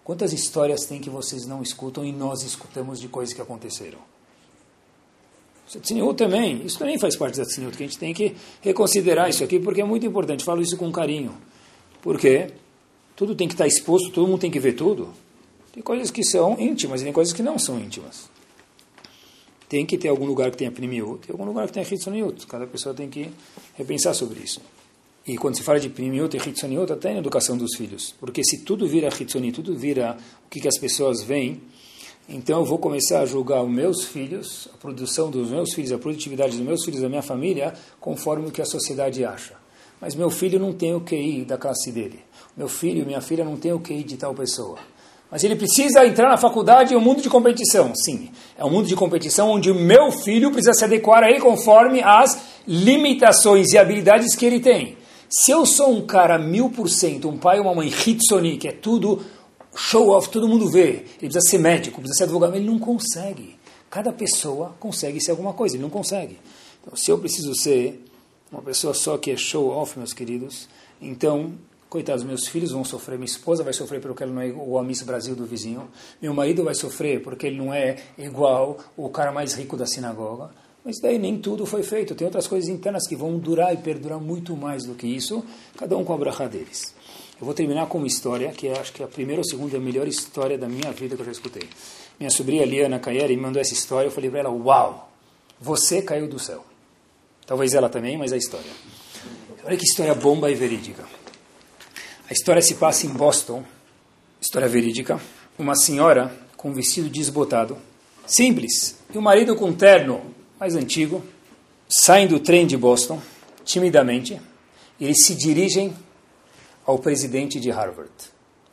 [0.04, 3.98] Quantas histórias tem que vocês não escutam e nós escutamos de coisas que aconteceram?
[5.80, 9.42] Tzniut também, isso também faz parte da Tzniut, que a gente tem que reconsiderar isso
[9.42, 11.34] aqui, porque é muito importante, falo isso com carinho.
[12.02, 12.50] Porque
[13.16, 15.10] tudo tem que estar exposto, todo mundo tem que ver tudo.
[15.72, 18.28] Tem coisas que são íntimas e tem coisas que não são íntimas.
[19.72, 22.46] Tem que ter algum lugar que tenha Primiut, tem algum lugar que tenha Hitzoniut.
[22.46, 23.30] Cada pessoa tem que
[23.74, 24.60] repensar sobre isso.
[25.26, 28.14] E quando se fala de Primiut e Hitzoniut, até na educação dos filhos.
[28.20, 31.58] Porque se tudo vira Hitzoni, tudo vira o que, que as pessoas veem,
[32.28, 35.96] então eu vou começar a julgar os meus filhos, a produção dos meus filhos, a
[35.96, 39.54] produtividade dos meus filhos, da minha família, conforme o que a sociedade acha.
[39.98, 42.20] Mas meu filho não tem o QI da classe dele.
[42.54, 44.78] Meu filho, minha filha não tem o QI de tal pessoa.
[45.32, 47.94] Mas ele precisa entrar na faculdade em um mundo de competição.
[47.94, 51.40] Sim, é um mundo de competição onde o meu filho precisa se adequar a ele
[51.40, 54.98] conforme as limitações e habilidades que ele tem.
[55.30, 58.68] Se eu sou um cara mil por cento, um pai ou uma mãe hitsoni, que
[58.68, 59.22] é tudo
[59.74, 63.56] show off, todo mundo vê, ele precisa ser médico, precisa ser advogado, ele não consegue.
[63.88, 66.38] Cada pessoa consegue ser alguma coisa, ele não consegue.
[66.82, 68.04] Então, se eu preciso ser
[68.52, 70.68] uma pessoa só que é show off, meus queridos,
[71.00, 71.54] então,
[71.92, 74.82] coitados, meus filhos vão sofrer, minha esposa vai sofrer porque ela não é igual a
[74.82, 75.90] Miss Brasil do vizinho,
[76.22, 80.48] meu marido vai sofrer porque ele não é igual o cara mais rico da sinagoga,
[80.82, 82.14] mas daí nem tudo foi feito.
[82.14, 85.44] Tem outras coisas internas que vão durar e perdurar muito mais do que isso,
[85.76, 86.94] cada um com a bracha deles.
[87.38, 90.08] Eu vou terminar com uma história que acho que é a primeira ou segunda melhor
[90.08, 91.68] história da minha vida que eu já escutei.
[92.18, 94.06] Minha sobrinha Liana Caieri me mandou essa história.
[94.06, 95.10] Eu falei para ela: Uau,
[95.60, 96.64] você caiu do céu.
[97.46, 98.70] Talvez ela também, mas a história.
[99.64, 101.04] Olha que história bomba e verídica.
[102.28, 103.64] A história se passa em Boston,
[104.40, 105.20] história verídica.
[105.58, 107.76] Uma senhora com um vestido desbotado,
[108.26, 110.22] simples, e o um marido com um terno
[110.58, 111.22] mais antigo,
[111.88, 113.20] saem do trem de Boston,
[113.64, 114.40] timidamente,
[114.98, 115.92] e eles se dirigem
[116.86, 118.12] ao presidente de Harvard.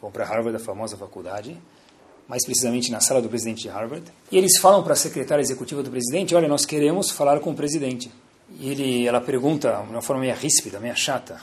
[0.01, 1.57] Vão para Harvard, a famosa faculdade,
[2.27, 5.81] mais precisamente na sala do presidente de Harvard, e eles falam para a secretária executiva
[5.81, 8.11] do presidente, olha, nós queremos falar com o presidente.
[8.59, 11.41] E ele, ela pergunta, de uma forma meio ríspida, meio chata,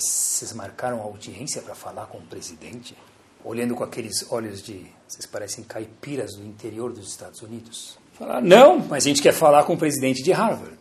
[0.00, 2.96] vocês marcaram audiência para falar com o presidente?
[3.44, 7.98] Olhando com aqueles olhos de, vocês parecem caipiras do interior dos Estados Unidos.
[8.14, 10.78] Falaram, não, mas a gente quer falar com o presidente de Harvard.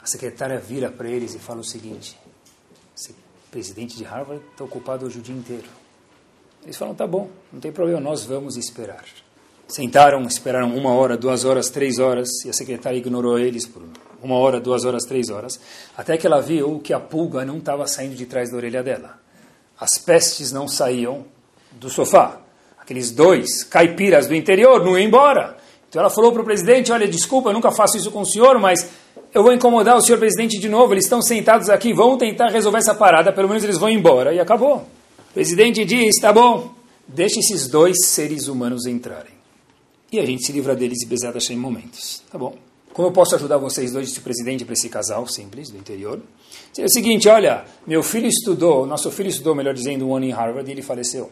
[0.00, 2.18] A secretária vira para eles e fala o seguinte:
[3.08, 5.68] o presidente de Harvard está ocupado hoje o dia inteiro.
[6.62, 9.04] Eles falam, tá bom, não tem problema, nós vamos esperar.
[9.66, 13.82] Sentaram, esperaram uma hora, duas horas, três horas, e a secretária ignorou eles por
[14.22, 15.60] uma hora, duas horas, três horas,
[15.96, 19.18] até que ela viu que a pulga não estava saindo de trás da orelha dela.
[19.78, 21.24] As pestes não saíam
[21.72, 22.38] do sofá.
[22.78, 25.56] Aqueles dois caipiras do interior não iam embora.
[25.88, 28.58] Então ela falou para o presidente: Olha, desculpa, eu nunca faço isso com o senhor,
[28.58, 28.88] mas
[29.34, 30.94] eu vou incomodar o senhor presidente de novo.
[30.94, 34.32] Eles estão sentados aqui, vão tentar resolver essa parada, pelo menos eles vão embora.
[34.32, 34.86] E acabou.
[35.30, 36.72] O presidente diz: Tá bom,
[37.06, 39.32] deixe esses dois seres humanos entrarem.
[40.10, 42.22] E a gente se livra deles e Bezerra em momentos.
[42.30, 42.54] Tá bom.
[42.92, 46.20] Como eu posso ajudar vocês dois, esse presidente, para esse casal simples do interior?
[46.76, 50.30] É o seguinte: olha, meu filho estudou, nosso filho estudou, melhor dizendo, um ano em
[50.30, 51.30] Harvard e ele faleceu.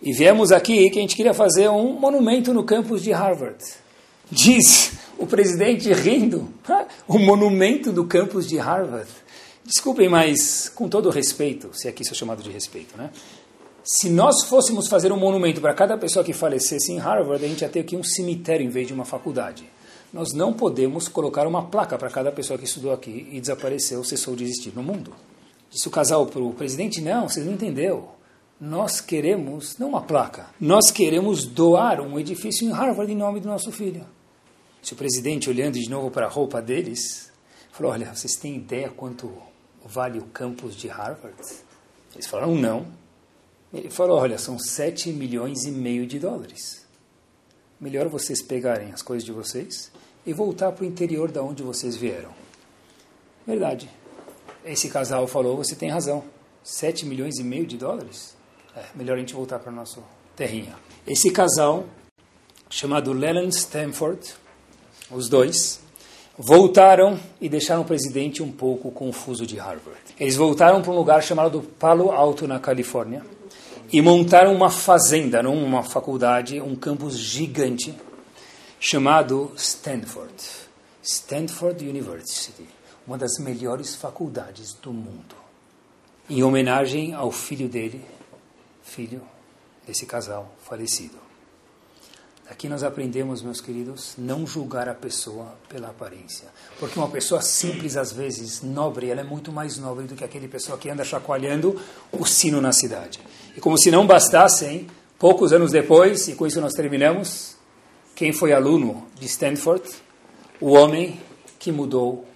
[0.00, 3.62] E viemos aqui que a gente queria fazer um monumento no campus de Harvard.
[4.30, 6.48] Diz o presidente rindo,
[7.06, 9.10] o monumento do campus de Harvard.
[9.64, 13.10] Desculpem, mas com todo respeito, se aqui isso é chamado de respeito, né?
[13.82, 17.62] Se nós fôssemos fazer um monumento para cada pessoa que falecesse em Harvard, a gente
[17.62, 19.64] ia ter aqui um cemitério em vez de uma faculdade.
[20.12, 24.34] Nós não podemos colocar uma placa para cada pessoa que estudou aqui e desapareceu, cessou
[24.34, 25.14] de existir no mundo.
[25.70, 28.08] Disse o casal para o presidente, não, você não entendeu.
[28.60, 33.48] Nós queremos, não uma placa, nós queremos doar um edifício em Harvard em nome do
[33.48, 34.04] nosso filho.
[34.82, 37.30] Se o presidente, olhando de novo para a roupa deles,
[37.70, 39.32] falou: Olha, vocês têm ideia quanto
[39.84, 41.36] vale o campus de Harvard?
[42.14, 42.86] Eles falaram: Não.
[43.72, 46.84] Ele falou: Olha, são 7 milhões e meio de dólares.
[47.80, 49.90] Melhor vocês pegarem as coisas de vocês
[50.26, 52.30] e voltar para o interior da onde vocês vieram.
[53.46, 53.88] Verdade.
[54.64, 56.22] esse casal falou, você tem razão,
[56.62, 58.36] 7 milhões e meio de dólares?
[58.76, 60.02] É, melhor a gente voltar para o nosso
[60.36, 60.74] terrinha.
[61.06, 61.86] Esse casal,
[62.68, 64.34] chamado Leland Stanford,
[65.10, 65.80] os dois,
[66.38, 70.00] voltaram e deixaram o presidente um pouco confuso de Harvard.
[70.18, 73.24] Eles voltaram para um lugar chamado Palo Alto, na Califórnia,
[73.92, 77.94] e montaram uma fazenda, não uma faculdade, um campus gigante,
[78.82, 80.32] chamado Stanford.
[81.02, 82.66] Stanford University,
[83.06, 85.36] uma das melhores faculdades do mundo.
[86.30, 88.02] Em homenagem ao filho dele,
[88.82, 89.20] filho
[89.86, 91.18] desse casal falecido.
[92.48, 96.48] Aqui nós aprendemos, meus queridos, não julgar a pessoa pela aparência.
[96.78, 100.48] Porque uma pessoa simples, às vezes, nobre, ela é muito mais nobre do que aquele
[100.48, 103.20] pessoa que anda chacoalhando o sino na cidade.
[103.54, 107.59] E como se não bastassem, poucos anos depois, e com isso nós terminamos,
[108.20, 109.82] quem foi aluno de Stanford?
[110.60, 111.18] O homem
[111.58, 112.26] que mudou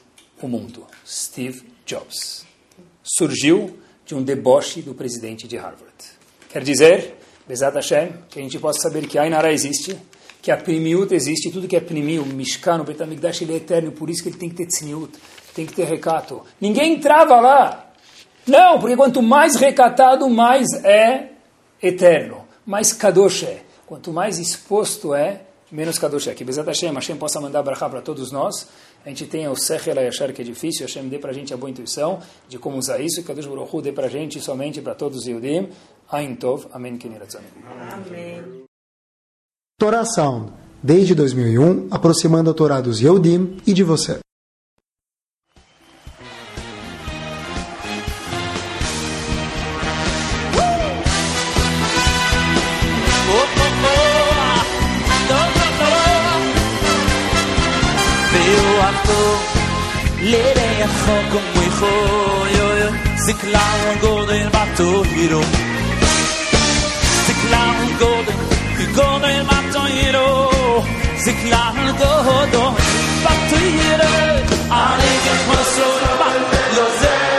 [0.41, 2.47] o mundo, Steve Jobs.
[3.03, 5.93] Surgiu de um deboche do presidente de Harvard.
[6.49, 7.17] Quer dizer,
[7.47, 9.95] Bezat Hashem, que a gente possa saber que Ainara existe,
[10.41, 13.93] que a Primiut existe, tudo que é Primi, o Mishkan, o Betamigdash, ele é eterno,
[13.93, 15.13] por isso que ele tem que ter Tzniut,
[15.55, 16.41] tem que ter recato.
[16.59, 17.93] Ninguém entrava lá.
[18.47, 21.33] Não, porque quanto mais recatado, mais é
[21.83, 23.63] eterno, mais Kadosh é.
[23.85, 25.43] Quanto mais exposto é,
[25.75, 26.35] menos Kadosh é.
[26.35, 28.69] Que Bezat Hashem, Hashem possa mandar brachá para todos nós.
[29.05, 31.57] A gente tem o Sechel Ayashar, que é difícil, Hashem dê para a gente a
[31.57, 34.81] boa intuição de como usar isso, e Kadosh Baruch Hu dê para a gente somente
[34.81, 35.69] para todos os Yudim.
[36.11, 36.99] Ain Tov, Amém
[37.93, 38.65] Amém.
[39.79, 40.53] Torá Sound,
[40.83, 44.21] desde 2001, aproximando a Torá dos Yehudim e de você.
[60.33, 61.69] lere a khok un moy
[62.57, 62.67] yo.
[62.81, 62.89] Yo
[63.25, 63.41] sik
[63.91, 65.41] un golden bato hiro
[67.27, 68.39] sik lang un golden
[68.77, 70.29] ki golden bato hiro
[71.25, 72.71] sik lang un golden
[73.25, 74.13] bato hiro
[74.83, 76.29] ale ge khosor ba
[76.77, 77.34] lo zero